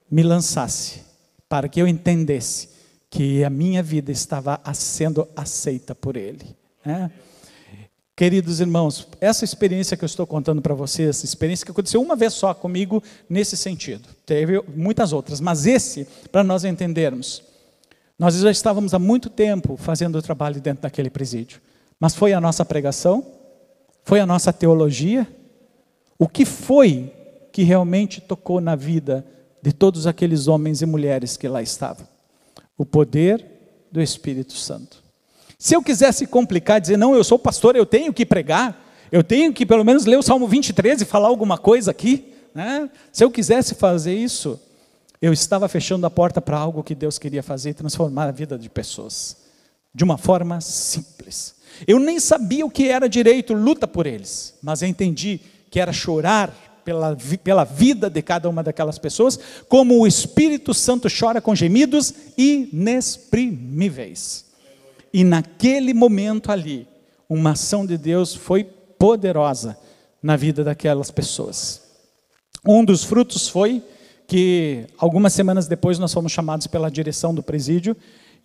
me 0.10 0.24
lançasse, 0.24 1.02
para 1.50 1.68
que 1.68 1.82
eu 1.82 1.88
entendesse 1.88 2.70
que 3.10 3.44
a 3.44 3.50
minha 3.50 3.82
vida 3.82 4.12
estava 4.12 4.60
sendo 4.74 5.28
aceita 5.36 5.96
por 5.96 6.18
Ele. 6.18 6.56
Né? 6.86 7.12
Queridos 8.16 8.62
irmãos, 8.62 9.08
essa 9.20 9.44
experiência 9.44 9.98
que 9.98 10.04
eu 10.04 10.08
estou 10.08 10.26
contando 10.26 10.62
para 10.62 10.74
vocês, 10.74 11.10
essa 11.10 11.26
experiência 11.26 11.66
que 11.66 11.72
aconteceu 11.72 12.02
uma 12.02 12.16
vez 12.16 12.34
só 12.34 12.54
comigo 12.54 13.04
nesse 13.30 13.58
sentido, 13.58 14.08
teve 14.26 14.62
muitas 14.74 15.12
outras, 15.12 15.42
mas 15.42 15.66
esse, 15.66 16.08
para 16.32 16.44
nós 16.44 16.64
entendermos, 16.64 17.44
nós 18.18 18.36
já 18.36 18.50
estávamos 18.50 18.94
há 18.94 19.00
muito 19.00 19.30
tempo 19.30 19.76
fazendo 19.76 20.18
o 20.18 20.22
trabalho 20.22 20.62
dentro 20.62 20.84
daquele 20.84 21.10
presídio, 21.10 21.60
mas 22.00 22.16
foi 22.16 22.32
a 22.32 22.40
nossa 22.40 22.64
pregação, 22.64 23.26
foi 24.06 24.22
a 24.22 24.26
nossa 24.26 24.54
teologia, 24.54 25.28
o 26.18 26.28
que 26.28 26.46
foi 26.46 27.12
que 27.52 27.64
realmente 27.64 28.22
tocou 28.22 28.62
na 28.62 28.76
vida 28.76 29.26
de 29.66 29.74
todos 29.74 30.06
aqueles 30.06 30.48
homens 30.48 30.84
e 30.84 30.86
mulheres 30.86 31.36
que 31.36 31.48
lá 31.48 31.60
estavam? 31.60 32.08
O 32.78 32.86
poder 32.86 33.44
do 33.92 34.00
Espírito 34.00 34.54
Santo. 34.54 35.04
Se 35.58 35.76
eu 35.76 35.82
quisesse 35.82 36.28
complicar, 36.28 36.80
dizer, 36.80 36.98
não, 36.98 37.16
eu 37.16 37.24
sou 37.24 37.40
pastor, 37.40 37.76
eu 37.76 37.86
tenho 37.86 38.14
que 38.14 38.28
pregar, 38.28 38.80
eu 39.12 39.24
tenho 39.24 39.52
que 39.52 39.66
pelo 39.66 39.84
menos 39.84 40.06
ler 40.06 40.20
o 40.20 40.22
Salmo 40.22 40.48
23 40.48 41.02
e 41.02 41.06
falar 41.06 41.30
alguma 41.30 41.58
coisa 41.58 41.90
aqui, 41.90 42.32
né? 42.54 42.88
se 43.12 43.24
eu 43.24 43.32
quisesse 43.32 43.74
fazer 43.74 44.14
isso, 44.14 44.60
eu 45.20 45.34
estava 45.34 45.68
fechando 45.68 46.06
a 46.06 46.12
porta 46.12 46.40
para 46.40 46.60
algo 46.60 46.84
que 46.84 46.94
Deus 46.94 47.18
queria 47.18 47.42
fazer 47.42 47.72
e 47.72 47.74
transformar 47.74 48.26
a 48.26 48.32
vida 48.32 48.60
de 48.60 48.70
pessoas, 48.70 49.36
de 49.92 50.04
uma 50.04 50.20
forma 50.20 50.62
simples. 50.62 51.56
Eu 51.88 51.98
nem 51.98 52.20
sabia 52.20 52.64
o 52.64 52.70
que 52.70 52.88
era 52.88 53.10
direito, 53.10 53.56
luta 53.56 53.88
por 53.88 54.06
eles, 54.06 54.54
mas 54.62 54.84
eu 54.84 54.88
entendi 54.88 55.40
que 55.72 55.80
era 55.80 55.92
chorar 55.92 56.54
pela, 56.86 57.18
pela 57.44 57.66
vida 57.66 58.10
de 58.10 58.22
cada 58.22 58.48
uma 58.48 58.64
daquelas 58.64 58.98
pessoas, 58.98 59.38
como 59.68 60.00
o 60.00 60.08
Espírito 60.08 60.74
Santo 60.74 61.10
chora 61.10 61.42
com 61.42 61.56
gemidos 61.56 62.14
inexprimíveis. 62.38 64.46
E 65.12 65.24
naquele 65.24 65.94
momento 65.94 66.52
ali, 66.52 66.88
uma 67.28 67.52
ação 67.52 67.86
de 67.86 67.98
Deus 67.98 68.36
foi 68.36 68.64
poderosa 68.64 69.78
na 70.22 70.36
vida 70.36 70.64
daquelas 70.64 71.10
pessoas. 71.10 71.82
Um 72.66 72.86
dos 72.86 73.04
frutos 73.04 73.48
foi 73.48 73.84
que 74.28 74.86
algumas 74.98 75.34
semanas 75.34 75.68
depois 75.68 76.00
nós 76.00 76.14
fomos 76.14 76.32
chamados 76.32 76.68
pela 76.68 76.90
direção 76.90 77.34
do 77.34 77.44
presídio 77.44 77.96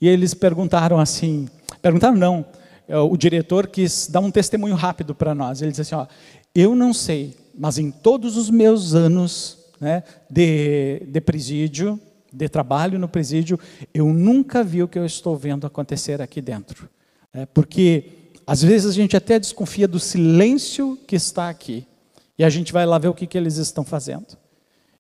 e 0.01 0.09
eles 0.09 0.35
perguntaram 0.35 0.99
assim, 0.99 1.49
perguntaram 1.81 2.17
não, 2.17 2.45
é, 2.89 2.99
o 2.99 3.17
diretor 3.17 3.67
quis 3.67 4.09
dar 4.09 4.21
um 4.21 4.31
testemunho 4.31 4.75
rápido 4.75 5.15
para 5.15 5.35
nós. 5.35 5.63
Ele 5.63 5.71
disse 5.71 5.83
assim, 5.83 5.95
ó, 5.95 6.07
eu 6.55 6.75
não 6.75 6.93
sei, 6.93 7.37
mas 7.61 7.77
em 7.77 7.91
todos 7.91 8.39
os 8.39 8.49
meus 8.49 8.95
anos 8.95 9.59
né, 9.79 10.03
de, 10.31 11.03
de 11.07 11.21
presídio, 11.21 12.01
de 12.33 12.49
trabalho 12.49 12.99
no 12.99 13.07
presídio, 13.07 13.61
eu 13.93 14.07
nunca 14.15 14.65
vi 14.65 14.83
o 14.83 14.89
que 14.89 14.99
eu 14.99 15.05
estou 15.05 15.37
vendo 15.37 15.67
acontecer 15.67 16.23
aqui 16.23 16.41
dentro. 16.41 16.89
É, 17.35 17.45
porque 17.45 18.33
às 18.47 18.63
vezes 18.63 18.91
a 18.91 18.95
gente 18.95 19.15
até 19.15 19.39
desconfia 19.39 19.87
do 19.87 20.01
silêncio 20.01 20.99
que 21.07 21.15
está 21.15 21.51
aqui. 21.51 21.87
E 22.39 22.45
a 22.45 22.49
gente 22.49 22.73
vai 22.73 22.87
lá 22.87 22.97
ver 22.97 23.09
o 23.09 23.15
que, 23.15 23.27
que 23.27 23.37
eles 23.37 23.59
estão 23.59 23.85
fazendo. 23.85 24.39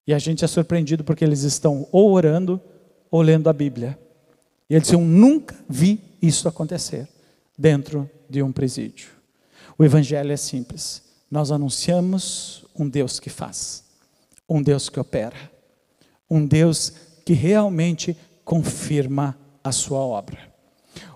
E 0.06 0.12
a 0.12 0.18
gente 0.18 0.44
é 0.44 0.46
surpreendido 0.46 1.02
porque 1.02 1.24
eles 1.24 1.44
estão 1.44 1.88
ou 1.90 2.12
orando 2.12 2.60
ou 3.10 3.22
lendo 3.22 3.48
a 3.48 3.54
Bíblia. 3.54 3.98
E 4.68 4.74
ele 4.74 4.82
disse: 4.82 4.94
Eu 4.94 5.00
nunca 5.00 5.56
vi 5.66 5.98
isso 6.20 6.46
acontecer 6.46 7.08
dentro 7.56 8.08
de 8.28 8.42
um 8.42 8.52
presídio. 8.52 9.08
O 9.78 9.84
Evangelho 9.84 10.30
é 10.30 10.36
simples. 10.36 11.08
Nós 11.30 11.52
anunciamos 11.52 12.64
um 12.76 12.88
Deus 12.88 13.20
que 13.20 13.30
faz, 13.30 13.84
um 14.48 14.60
Deus 14.60 14.88
que 14.88 14.98
opera, 14.98 15.36
um 16.28 16.44
Deus 16.44 16.92
que 17.24 17.32
realmente 17.32 18.16
confirma 18.44 19.38
a 19.62 19.70
sua 19.70 20.00
obra. 20.00 20.38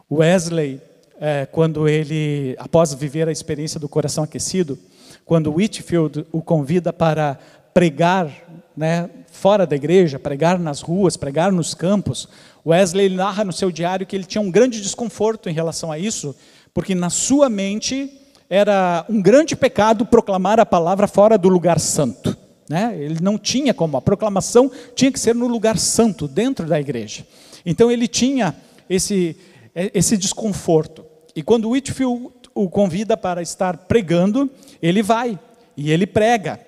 Wesley, 0.08 0.80
é, 1.18 1.46
quando 1.46 1.88
ele, 1.88 2.54
após 2.60 2.94
viver 2.94 3.28
a 3.28 3.32
experiência 3.32 3.80
do 3.80 3.88
coração 3.88 4.22
aquecido, 4.22 4.78
quando 5.24 5.52
Whitfield 5.52 6.24
o 6.30 6.40
convida 6.40 6.92
para 6.92 7.36
pregar 7.72 8.30
né, 8.76 9.10
fora 9.32 9.66
da 9.66 9.74
igreja, 9.74 10.16
pregar 10.16 10.60
nas 10.60 10.80
ruas, 10.80 11.16
pregar 11.16 11.50
nos 11.50 11.74
campos, 11.74 12.28
Wesley 12.64 13.08
narra 13.08 13.42
no 13.42 13.52
seu 13.52 13.72
diário 13.72 14.06
que 14.06 14.14
ele 14.14 14.24
tinha 14.24 14.42
um 14.42 14.50
grande 14.50 14.80
desconforto 14.80 15.48
em 15.48 15.52
relação 15.52 15.90
a 15.90 15.98
isso, 15.98 16.36
porque 16.72 16.94
na 16.94 17.10
sua 17.10 17.48
mente 17.48 18.20
era 18.48 19.04
um 19.08 19.20
grande 19.20 19.56
pecado 19.56 20.04
proclamar 20.06 20.60
a 20.60 20.66
palavra 20.66 21.06
fora 21.06 21.38
do 21.38 21.48
lugar 21.48 21.80
santo. 21.80 22.36
Né? 22.68 22.96
Ele 22.98 23.18
não 23.20 23.38
tinha 23.38 23.74
como, 23.74 23.96
a 23.96 24.02
proclamação 24.02 24.70
tinha 24.94 25.12
que 25.12 25.20
ser 25.20 25.34
no 25.34 25.46
lugar 25.46 25.78
santo, 25.78 26.26
dentro 26.26 26.66
da 26.66 26.80
igreja. 26.80 27.26
Então 27.64 27.90
ele 27.90 28.08
tinha 28.08 28.54
esse, 28.88 29.36
esse 29.74 30.16
desconforto. 30.16 31.04
E 31.34 31.42
quando 31.42 31.70
Whitfield 31.70 32.30
o 32.54 32.68
convida 32.68 33.16
para 33.16 33.42
estar 33.42 33.76
pregando, 33.76 34.48
ele 34.80 35.02
vai 35.02 35.38
e 35.76 35.90
ele 35.90 36.06
prega. 36.06 36.60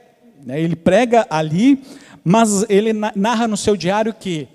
Né? 0.45 0.61
Ele 0.61 0.75
prega 0.77 1.27
ali, 1.31 1.83
mas 2.25 2.65
ele 2.69 2.93
narra 2.93 3.47
no 3.47 3.57
seu 3.57 3.77
diário 3.77 4.13
que 4.13 4.49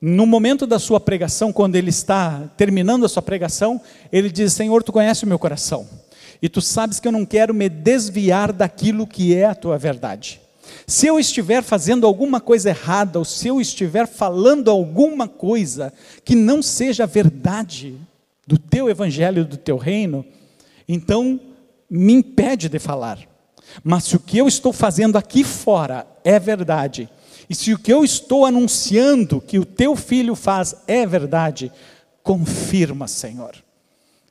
no 0.00 0.26
momento 0.26 0.66
da 0.66 0.80
sua 0.80 0.98
pregação, 0.98 1.52
quando 1.52 1.76
ele 1.76 1.90
está 1.90 2.50
terminando 2.56 3.04
a 3.04 3.08
sua 3.08 3.22
pregação, 3.22 3.80
ele 4.12 4.30
diz: 4.30 4.52
Senhor, 4.52 4.82
tu 4.82 4.92
conheces 4.92 5.22
o 5.22 5.28
meu 5.28 5.38
coração, 5.38 5.86
e 6.42 6.48
tu 6.48 6.60
sabes 6.60 6.98
que 6.98 7.06
eu 7.06 7.12
não 7.12 7.24
quero 7.24 7.54
me 7.54 7.68
desviar 7.68 8.52
daquilo 8.52 9.06
que 9.06 9.32
é 9.32 9.44
a 9.44 9.54
tua 9.54 9.78
verdade. 9.78 10.40
Se 10.86 11.06
eu 11.06 11.18
estiver 11.18 11.62
fazendo 11.62 12.06
alguma 12.06 12.40
coisa 12.40 12.70
errada, 12.70 13.18
ou 13.18 13.24
se 13.24 13.46
eu 13.46 13.60
estiver 13.60 14.08
falando 14.08 14.68
alguma 14.68 15.28
coisa 15.28 15.92
que 16.24 16.34
não 16.34 16.60
seja 16.60 17.06
verdade 17.06 17.96
do 18.46 18.58
teu 18.58 18.90
evangelho, 18.90 19.44
do 19.44 19.56
teu 19.56 19.76
reino, 19.76 20.24
então 20.88 21.40
me 21.88 22.12
impede 22.12 22.68
de 22.68 22.80
falar. 22.80 23.18
Mas 23.84 24.04
se 24.04 24.16
o 24.16 24.20
que 24.20 24.38
eu 24.38 24.48
estou 24.48 24.72
fazendo 24.72 25.16
aqui 25.16 25.44
fora 25.44 26.06
é 26.24 26.38
verdade, 26.40 27.08
e 27.48 27.54
se 27.54 27.72
o 27.72 27.78
que 27.78 27.92
eu 27.92 28.04
estou 28.04 28.44
anunciando 28.44 29.40
que 29.40 29.58
o 29.58 29.64
teu 29.64 29.94
filho 29.94 30.34
faz 30.34 30.74
é 30.86 31.06
verdade, 31.06 31.70
confirma, 32.22 33.06
Senhor. 33.06 33.54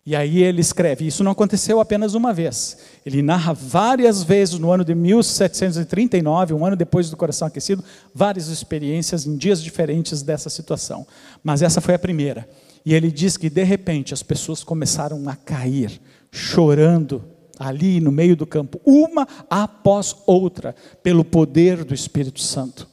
E 0.04 0.16
aí 0.16 0.42
ele 0.42 0.62
escreve, 0.62 1.06
isso 1.06 1.24
não 1.24 1.32
aconteceu 1.32 1.80
apenas 1.80 2.16
uma 2.16 2.34
vez. 2.34 2.78
Ele 3.06 3.22
narra 3.22 3.54
várias 3.54 4.24
vezes 4.24 4.58
no 4.58 4.72
ano 4.72 4.84
de 4.84 4.96
1739, 4.96 6.56
um 6.56 6.66
ano 6.66 6.76
depois 6.76 7.12
do 7.12 7.18
coração 7.18 7.48
aquecido, 7.48 7.84
várias 8.14 8.48
experiências 8.48 9.28
em 9.28 9.38
dias 9.38 9.62
diferentes 9.62 10.24
dessa 10.24 10.50
situação. 10.50 11.06
Mas 11.44 11.62
essa 11.62 11.80
foi 11.80 11.94
a 11.94 12.00
primeira. 12.00 12.50
E 12.84 12.96
ele 12.96 13.12
diz 13.12 13.38
que 13.38 13.48
de 13.48 13.64
repente 13.64 14.12
as 14.12 14.24
pessoas 14.24 14.64
começaram 14.64 15.30
a 15.30 15.36
cair, 15.36 16.02
chorando 16.32 17.24
ali 17.60 18.00
no 18.00 18.12
meio 18.12 18.36
do 18.36 18.48
campo, 18.48 18.82
uma 18.84 19.28
após 19.48 20.16
outra, 20.26 20.76
pelo 21.04 21.24
poder 21.24 21.84
do 21.84 21.94
Espírito 21.94 22.42
Santo. 22.42 22.90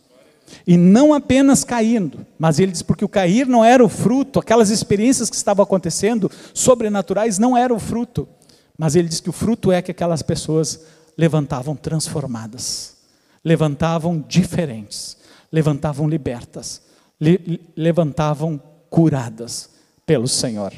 E 0.66 0.76
não 0.76 1.14
apenas 1.14 1.64
caindo, 1.64 2.26
mas 2.38 2.58
ele 2.58 2.72
diz 2.72 2.82
porque 2.82 3.04
o 3.04 3.08
cair 3.08 3.46
não 3.46 3.64
era 3.64 3.84
o 3.84 3.88
fruto, 3.88 4.38
aquelas 4.38 4.70
experiências 4.70 5.30
que 5.30 5.36
estavam 5.36 5.62
acontecendo, 5.62 6.30
sobrenaturais, 6.52 7.38
não 7.38 7.56
era 7.56 7.72
o 7.72 7.78
fruto. 7.78 8.28
Mas 8.76 8.94
ele 8.94 9.08
diz 9.08 9.20
que 9.20 9.30
o 9.30 9.32
fruto 9.32 9.72
é 9.72 9.82
que 9.82 9.90
aquelas 9.90 10.22
pessoas 10.22 10.80
levantavam 11.16 11.74
transformadas, 11.74 12.96
levantavam 13.44 14.24
diferentes, 14.26 15.16
levantavam 15.50 16.08
libertas, 16.08 16.82
le 17.20 17.60
levantavam 17.76 18.60
curadas 18.88 19.70
pelo 20.06 20.28
Senhor. 20.28 20.72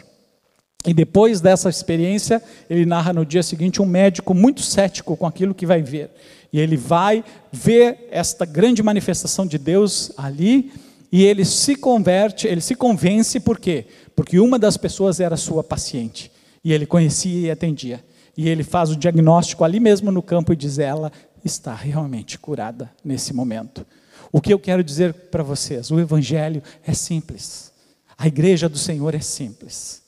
E 0.86 0.94
depois 0.94 1.42
dessa 1.42 1.68
experiência, 1.68 2.42
ele 2.68 2.86
narra 2.86 3.12
no 3.12 3.26
dia 3.26 3.42
seguinte 3.42 3.82
um 3.82 3.86
médico 3.86 4.32
muito 4.32 4.62
cético 4.62 5.16
com 5.16 5.26
aquilo 5.26 5.54
que 5.54 5.66
vai 5.66 5.82
ver. 5.82 6.10
E 6.52 6.58
ele 6.58 6.76
vai 6.76 7.24
ver 7.52 8.08
esta 8.10 8.44
grande 8.44 8.82
manifestação 8.82 9.46
de 9.46 9.58
Deus 9.58 10.12
ali 10.16 10.72
e 11.12 11.24
ele 11.24 11.44
se 11.44 11.74
converte, 11.74 12.46
ele 12.46 12.60
se 12.60 12.74
convence 12.74 13.40
por 13.40 13.58
quê? 13.58 13.86
Porque 14.14 14.38
uma 14.38 14.58
das 14.58 14.76
pessoas 14.76 15.20
era 15.20 15.36
sua 15.36 15.62
paciente 15.62 16.30
e 16.64 16.72
ele 16.72 16.86
conhecia 16.86 17.48
e 17.48 17.50
atendia. 17.50 18.04
E 18.36 18.48
ele 18.48 18.62
faz 18.62 18.90
o 18.90 18.96
diagnóstico 18.96 19.64
ali 19.64 19.80
mesmo 19.80 20.10
no 20.12 20.22
campo 20.22 20.52
e 20.52 20.56
diz: 20.56 20.78
ela 20.78 21.10
está 21.44 21.74
realmente 21.74 22.38
curada 22.38 22.90
nesse 23.04 23.32
momento. 23.32 23.84
O 24.32 24.40
que 24.40 24.52
eu 24.52 24.58
quero 24.58 24.84
dizer 24.84 25.12
para 25.12 25.42
vocês? 25.42 25.90
O 25.90 25.98
evangelho 25.98 26.62
é 26.84 26.94
simples. 26.94 27.72
A 28.16 28.28
igreja 28.28 28.68
do 28.68 28.78
Senhor 28.78 29.14
é 29.14 29.20
simples. 29.20 30.02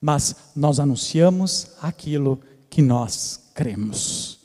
Mas 0.00 0.34
nós 0.54 0.80
anunciamos 0.80 1.68
aquilo 1.80 2.40
que 2.68 2.82
nós 2.82 3.40
cremos. 3.54 4.37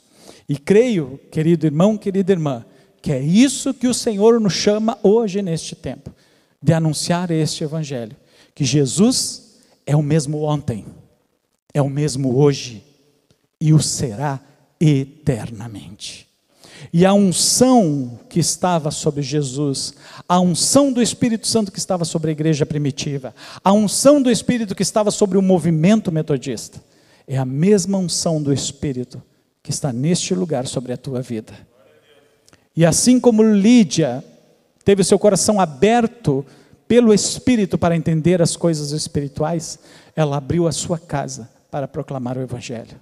E 0.48 0.56
creio, 0.56 1.18
querido 1.30 1.66
irmão, 1.66 1.96
querida 1.96 2.32
irmã, 2.32 2.64
que 3.00 3.12
é 3.12 3.20
isso 3.20 3.74
que 3.74 3.86
o 3.86 3.94
Senhor 3.94 4.40
nos 4.40 4.54
chama 4.54 4.98
hoje 5.02 5.42
neste 5.42 5.74
tempo, 5.74 6.10
de 6.62 6.72
anunciar 6.72 7.30
este 7.30 7.64
Evangelho: 7.64 8.16
que 8.54 8.64
Jesus 8.64 9.58
é 9.86 9.94
o 9.94 10.02
mesmo 10.02 10.42
ontem, 10.42 10.86
é 11.72 11.82
o 11.82 11.88
mesmo 11.88 12.36
hoje 12.36 12.82
e 13.60 13.72
o 13.72 13.80
será 13.80 14.40
eternamente. 14.80 16.26
E 16.92 17.06
a 17.06 17.14
unção 17.14 18.18
que 18.28 18.38
estava 18.38 18.90
sobre 18.90 19.22
Jesus, 19.22 19.94
a 20.28 20.38
unção 20.40 20.92
do 20.92 21.00
Espírito 21.00 21.46
Santo 21.46 21.72
que 21.72 21.78
estava 21.78 22.04
sobre 22.04 22.30
a 22.30 22.32
igreja 22.32 22.66
primitiva, 22.66 23.34
a 23.62 23.72
unção 23.72 24.20
do 24.20 24.30
Espírito 24.30 24.74
que 24.74 24.82
estava 24.82 25.10
sobre 25.10 25.38
o 25.38 25.42
movimento 25.42 26.12
metodista, 26.12 26.82
É 27.26 27.38
a 27.38 27.44
mesma 27.44 27.96
unção 27.96 28.42
do 28.42 28.52
Espírito 28.52 29.22
que 29.64 29.70
está 29.70 29.90
neste 29.94 30.34
lugar 30.34 30.66
sobre 30.66 30.92
a 30.92 30.96
tua 30.96 31.22
vida. 31.22 31.54
E 32.76 32.84
assim 32.84 33.18
como 33.18 33.42
Lídia 33.42 34.22
teve 34.84 35.02
seu 35.02 35.18
coração 35.18 35.58
aberto 35.58 36.44
pelo 36.86 37.14
Espírito 37.14 37.78
para 37.78 37.96
entender 37.96 38.42
as 38.42 38.56
coisas 38.56 38.92
espirituais, 38.92 39.78
ela 40.14 40.36
abriu 40.36 40.68
a 40.68 40.72
sua 40.72 40.98
casa 40.98 41.48
para 41.70 41.88
proclamar 41.88 42.36
o 42.36 42.42
Evangelho. 42.42 43.00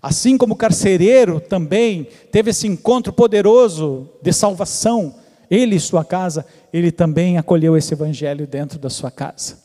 Assim 0.00 0.38
como 0.38 0.54
o 0.54 0.56
carcereiro 0.56 1.40
também 1.40 2.08
teve 2.32 2.50
esse 2.50 2.66
encontro 2.66 3.12
poderoso 3.12 4.08
de 4.22 4.32
salvação, 4.32 5.14
ele 5.50 5.76
e 5.76 5.80
sua 5.80 6.06
casa, 6.06 6.46
ele 6.72 6.90
também 6.90 7.36
acolheu 7.36 7.76
esse 7.76 7.92
evangelho 7.92 8.46
dentro 8.46 8.78
da 8.78 8.88
sua 8.88 9.10
casa. 9.10 9.58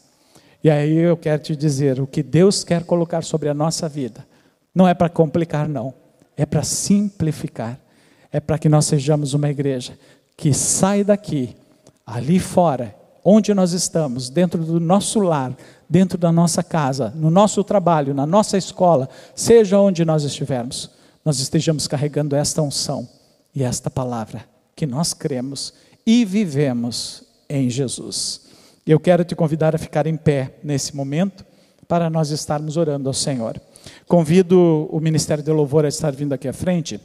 E 0.61 0.69
aí 0.69 0.97
eu 0.97 1.15
quero 1.15 1.41
te 1.41 1.55
dizer, 1.55 2.01
o 2.01 2.07
que 2.07 2.21
Deus 2.21 2.63
quer 2.63 2.83
colocar 2.83 3.23
sobre 3.23 3.47
a 3.49 3.53
nossa 3.53 3.87
vida, 3.87 4.25
não 4.73 4.87
é 4.87 4.93
para 4.93 5.09
complicar, 5.09 5.67
não, 5.67 5.93
é 6.35 6.45
para 6.45 6.63
simplificar, 6.63 7.79
é 8.31 8.39
para 8.39 8.57
que 8.57 8.69
nós 8.69 8.85
sejamos 8.85 9.33
uma 9.33 9.49
igreja 9.49 9.97
que 10.35 10.53
sai 10.53 11.03
daqui, 11.03 11.55
ali 12.05 12.39
fora, 12.39 12.95
onde 13.23 13.53
nós 13.53 13.71
estamos, 13.71 14.29
dentro 14.29 14.63
do 14.63 14.79
nosso 14.79 15.19
lar, 15.19 15.55
dentro 15.87 16.17
da 16.17 16.31
nossa 16.31 16.63
casa, 16.63 17.13
no 17.15 17.29
nosso 17.29 17.63
trabalho, 17.63 18.13
na 18.13 18.25
nossa 18.25 18.57
escola, 18.57 19.07
seja 19.35 19.79
onde 19.79 20.03
nós 20.03 20.23
estivermos, 20.23 20.89
nós 21.23 21.39
estejamos 21.39 21.87
carregando 21.87 22.35
esta 22.35 22.61
unção 22.61 23.07
e 23.55 23.63
esta 23.63 23.89
palavra 23.89 24.45
que 24.75 24.85
nós 24.85 25.13
cremos 25.13 25.73
e 26.05 26.25
vivemos 26.25 27.23
em 27.47 27.69
Jesus. 27.69 28.41
Eu 28.85 28.99
quero 28.99 29.23
te 29.23 29.35
convidar 29.35 29.73
a 29.75 29.79
ficar 29.79 30.07
em 30.07 30.17
pé 30.17 30.55
nesse 30.63 30.95
momento 30.95 31.45
para 31.87 32.09
nós 32.09 32.31
estarmos 32.31 32.75
orando 32.75 33.07
ao 33.07 33.13
Senhor. 33.13 33.61
Convido 34.07 34.87
o 34.91 34.99
Ministério 34.99 35.43
de 35.43 35.51
Louvor 35.51 35.85
a 35.85 35.89
estar 35.89 36.11
vindo 36.11 36.33
aqui 36.33 36.47
à 36.47 36.53
frente 36.53 36.99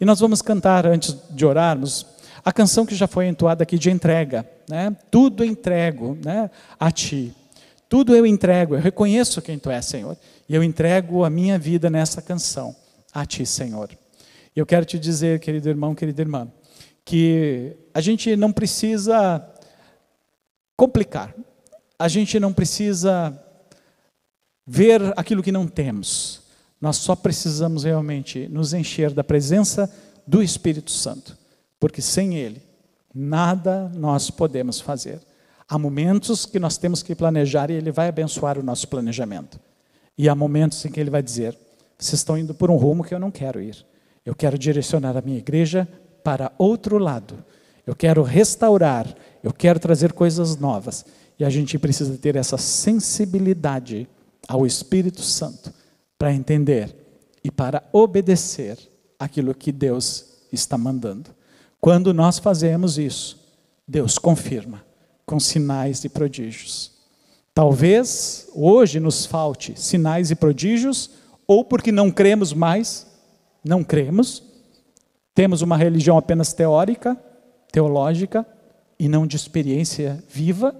e 0.00 0.04
nós 0.04 0.20
vamos 0.20 0.40
cantar 0.40 0.86
antes 0.86 1.16
de 1.30 1.44
orarmos 1.44 2.06
a 2.44 2.52
canção 2.52 2.86
que 2.86 2.94
já 2.94 3.06
foi 3.06 3.26
entoada 3.26 3.62
aqui 3.62 3.78
de 3.78 3.90
entrega, 3.90 4.48
né? 4.68 4.96
Tudo 5.10 5.44
entrego, 5.44 6.16
né, 6.24 6.50
a 6.78 6.90
ti. 6.90 7.34
Tudo 7.88 8.14
eu 8.16 8.24
entrego, 8.24 8.74
eu 8.74 8.80
reconheço 8.80 9.42
quem 9.42 9.58
tu 9.58 9.70
és, 9.70 9.84
Senhor, 9.84 10.16
e 10.48 10.54
eu 10.54 10.62
entrego 10.62 11.24
a 11.24 11.28
minha 11.28 11.58
vida 11.58 11.90
nessa 11.90 12.22
canção 12.22 12.74
a 13.12 13.26
ti, 13.26 13.44
Senhor. 13.44 13.90
Eu 14.54 14.64
quero 14.64 14.86
te 14.86 14.98
dizer, 14.98 15.38
querido 15.40 15.68
irmão, 15.68 15.94
querida 15.94 16.22
irmã, 16.22 16.48
que 17.04 17.76
a 17.92 18.00
gente 18.00 18.36
não 18.36 18.52
precisa 18.52 19.44
complicar, 20.76 21.34
a 21.98 22.08
gente 22.08 22.40
não 22.40 22.52
precisa 22.52 23.38
ver 24.72 25.12
aquilo 25.16 25.42
que 25.42 25.50
não 25.50 25.66
temos, 25.66 26.42
nós 26.80 26.96
só 26.96 27.16
precisamos 27.16 27.82
realmente 27.82 28.46
nos 28.48 28.72
encher 28.72 29.12
da 29.12 29.24
presença 29.24 29.92
do 30.24 30.40
Espírito 30.40 30.92
Santo, 30.92 31.36
porque 31.80 32.00
sem 32.00 32.36
Ele, 32.36 32.62
nada 33.12 33.90
nós 33.96 34.30
podemos 34.30 34.80
fazer. 34.80 35.18
Há 35.68 35.76
momentos 35.76 36.46
que 36.46 36.60
nós 36.60 36.78
temos 36.78 37.02
que 37.02 37.16
planejar 37.16 37.68
e 37.68 37.74
Ele 37.74 37.90
vai 37.90 38.06
abençoar 38.06 38.60
o 38.60 38.62
nosso 38.62 38.86
planejamento. 38.86 39.58
E 40.16 40.28
há 40.28 40.36
momentos 40.36 40.84
em 40.84 40.90
que 40.92 41.00
Ele 41.00 41.10
vai 41.10 41.22
dizer: 41.22 41.58
vocês 41.98 42.20
estão 42.20 42.38
indo 42.38 42.54
por 42.54 42.70
um 42.70 42.76
rumo 42.76 43.02
que 43.02 43.12
eu 43.12 43.18
não 43.18 43.32
quero 43.32 43.60
ir. 43.60 43.84
Eu 44.24 44.36
quero 44.36 44.56
direcionar 44.56 45.16
a 45.16 45.20
minha 45.20 45.38
igreja 45.38 45.88
para 46.22 46.52
outro 46.56 46.96
lado. 46.96 47.44
Eu 47.84 47.96
quero 47.96 48.22
restaurar, 48.22 49.12
eu 49.42 49.52
quero 49.52 49.80
trazer 49.80 50.12
coisas 50.12 50.56
novas. 50.56 51.04
E 51.40 51.44
a 51.44 51.50
gente 51.50 51.76
precisa 51.76 52.16
ter 52.16 52.36
essa 52.36 52.56
sensibilidade 52.56 54.06
ao 54.50 54.66
Espírito 54.66 55.22
Santo 55.22 55.72
para 56.18 56.34
entender 56.34 56.92
e 57.44 57.52
para 57.52 57.84
obedecer 57.92 58.76
aquilo 59.16 59.54
que 59.54 59.70
Deus 59.70 60.24
está 60.52 60.76
mandando. 60.76 61.30
Quando 61.80 62.12
nós 62.12 62.40
fazemos 62.40 62.98
isso, 62.98 63.38
Deus 63.86 64.18
confirma 64.18 64.84
com 65.24 65.38
sinais 65.38 66.02
e 66.02 66.08
prodígios. 66.08 66.90
Talvez 67.54 68.48
hoje 68.52 68.98
nos 68.98 69.24
falte 69.24 69.80
sinais 69.80 70.32
e 70.32 70.34
prodígios, 70.34 71.10
ou 71.46 71.64
porque 71.64 71.92
não 71.92 72.10
cremos 72.10 72.52
mais, 72.52 73.06
não 73.64 73.84
cremos, 73.84 74.42
temos 75.32 75.62
uma 75.62 75.76
religião 75.76 76.18
apenas 76.18 76.52
teórica, 76.52 77.16
teológica, 77.70 78.44
e 78.98 79.08
não 79.08 79.28
de 79.28 79.36
experiência 79.36 80.22
viva, 80.28 80.74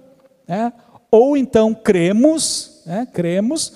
né? 0.45 0.73
ou 1.09 1.37
então 1.37 1.73
cremos, 1.73 2.70
né? 2.85 3.07
cremos, 3.11 3.73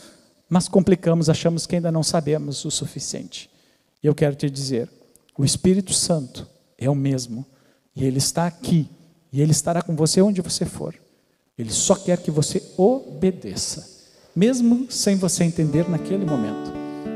mas 0.50 0.68
complicamos, 0.68 1.30
achamos 1.30 1.66
que 1.66 1.76
ainda 1.76 1.92
não 1.92 2.04
sabemos 2.04 2.64
o 2.66 2.72
suficiente. 2.72 3.50
E 4.04 4.08
eu 4.08 4.14
quero 4.14 4.36
te 4.36 4.50
dizer, 4.50 4.90
o 5.38 5.44
Espírito 5.44 5.94
Santo 5.94 6.48
é 6.78 6.90
o 6.90 6.96
mesmo, 6.96 7.46
e 7.96 8.06
ele 8.06 8.18
está 8.18 8.46
aqui, 8.46 8.90
e 9.32 9.42
ele 9.42 9.52
estará 9.52 9.82
com 9.82 9.96
você 9.96 10.22
onde 10.22 10.42
você 10.42 10.66
for. 10.66 10.96
Ele 11.58 11.72
só 11.72 11.96
quer 11.96 12.18
que 12.22 12.30
você 12.30 12.62
obedeça, 12.78 13.88
mesmo 14.36 14.88
sem 14.90 15.16
você 15.16 15.44
entender 15.44 15.90
naquele 15.90 16.26
momento. 16.26 16.72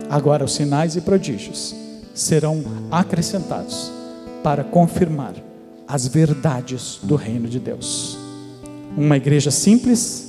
Agora, 0.09 0.43
os 0.43 0.53
sinais 0.53 0.95
e 0.95 1.01
prodígios 1.01 1.75
serão 2.13 2.63
acrescentados 2.89 3.91
para 4.43 4.63
confirmar 4.63 5.35
as 5.87 6.07
verdades 6.07 6.99
do 7.03 7.15
reino 7.15 7.47
de 7.47 7.59
Deus. 7.59 8.17
Uma 8.97 9.17
igreja 9.17 9.51
simples 9.51 10.28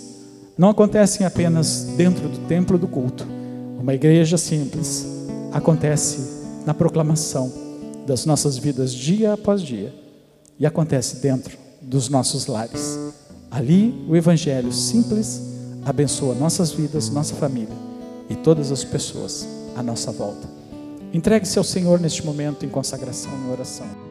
não 0.60 0.68
acontece 0.68 1.24
apenas 1.24 1.84
dentro 1.96 2.28
do 2.28 2.36
templo 2.46 2.76
do 2.76 2.86
culto. 2.86 3.26
Uma 3.78 3.94
igreja 3.94 4.36
simples 4.36 5.06
acontece 5.50 6.20
na 6.66 6.74
proclamação 6.74 7.50
das 8.06 8.26
nossas 8.26 8.58
vidas 8.58 8.92
dia 8.92 9.32
após 9.32 9.62
dia 9.62 9.90
e 10.58 10.66
acontece 10.66 11.16
dentro 11.16 11.56
dos 11.80 12.10
nossos 12.10 12.46
lares. 12.46 12.98
Ali 13.50 14.04
o 14.06 14.14
evangelho 14.14 14.70
simples 14.70 15.40
abençoa 15.82 16.34
nossas 16.34 16.72
vidas, 16.72 17.08
nossa 17.08 17.34
família 17.36 17.74
e 18.28 18.34
todas 18.34 18.70
as 18.70 18.84
pessoas 18.84 19.48
à 19.74 19.82
nossa 19.82 20.12
volta. 20.12 20.46
Entregue-se 21.10 21.56
ao 21.56 21.64
Senhor 21.64 21.98
neste 21.98 22.22
momento 22.22 22.66
em 22.66 22.68
consagração 22.68 23.32
e 23.48 23.50
oração. 23.50 24.09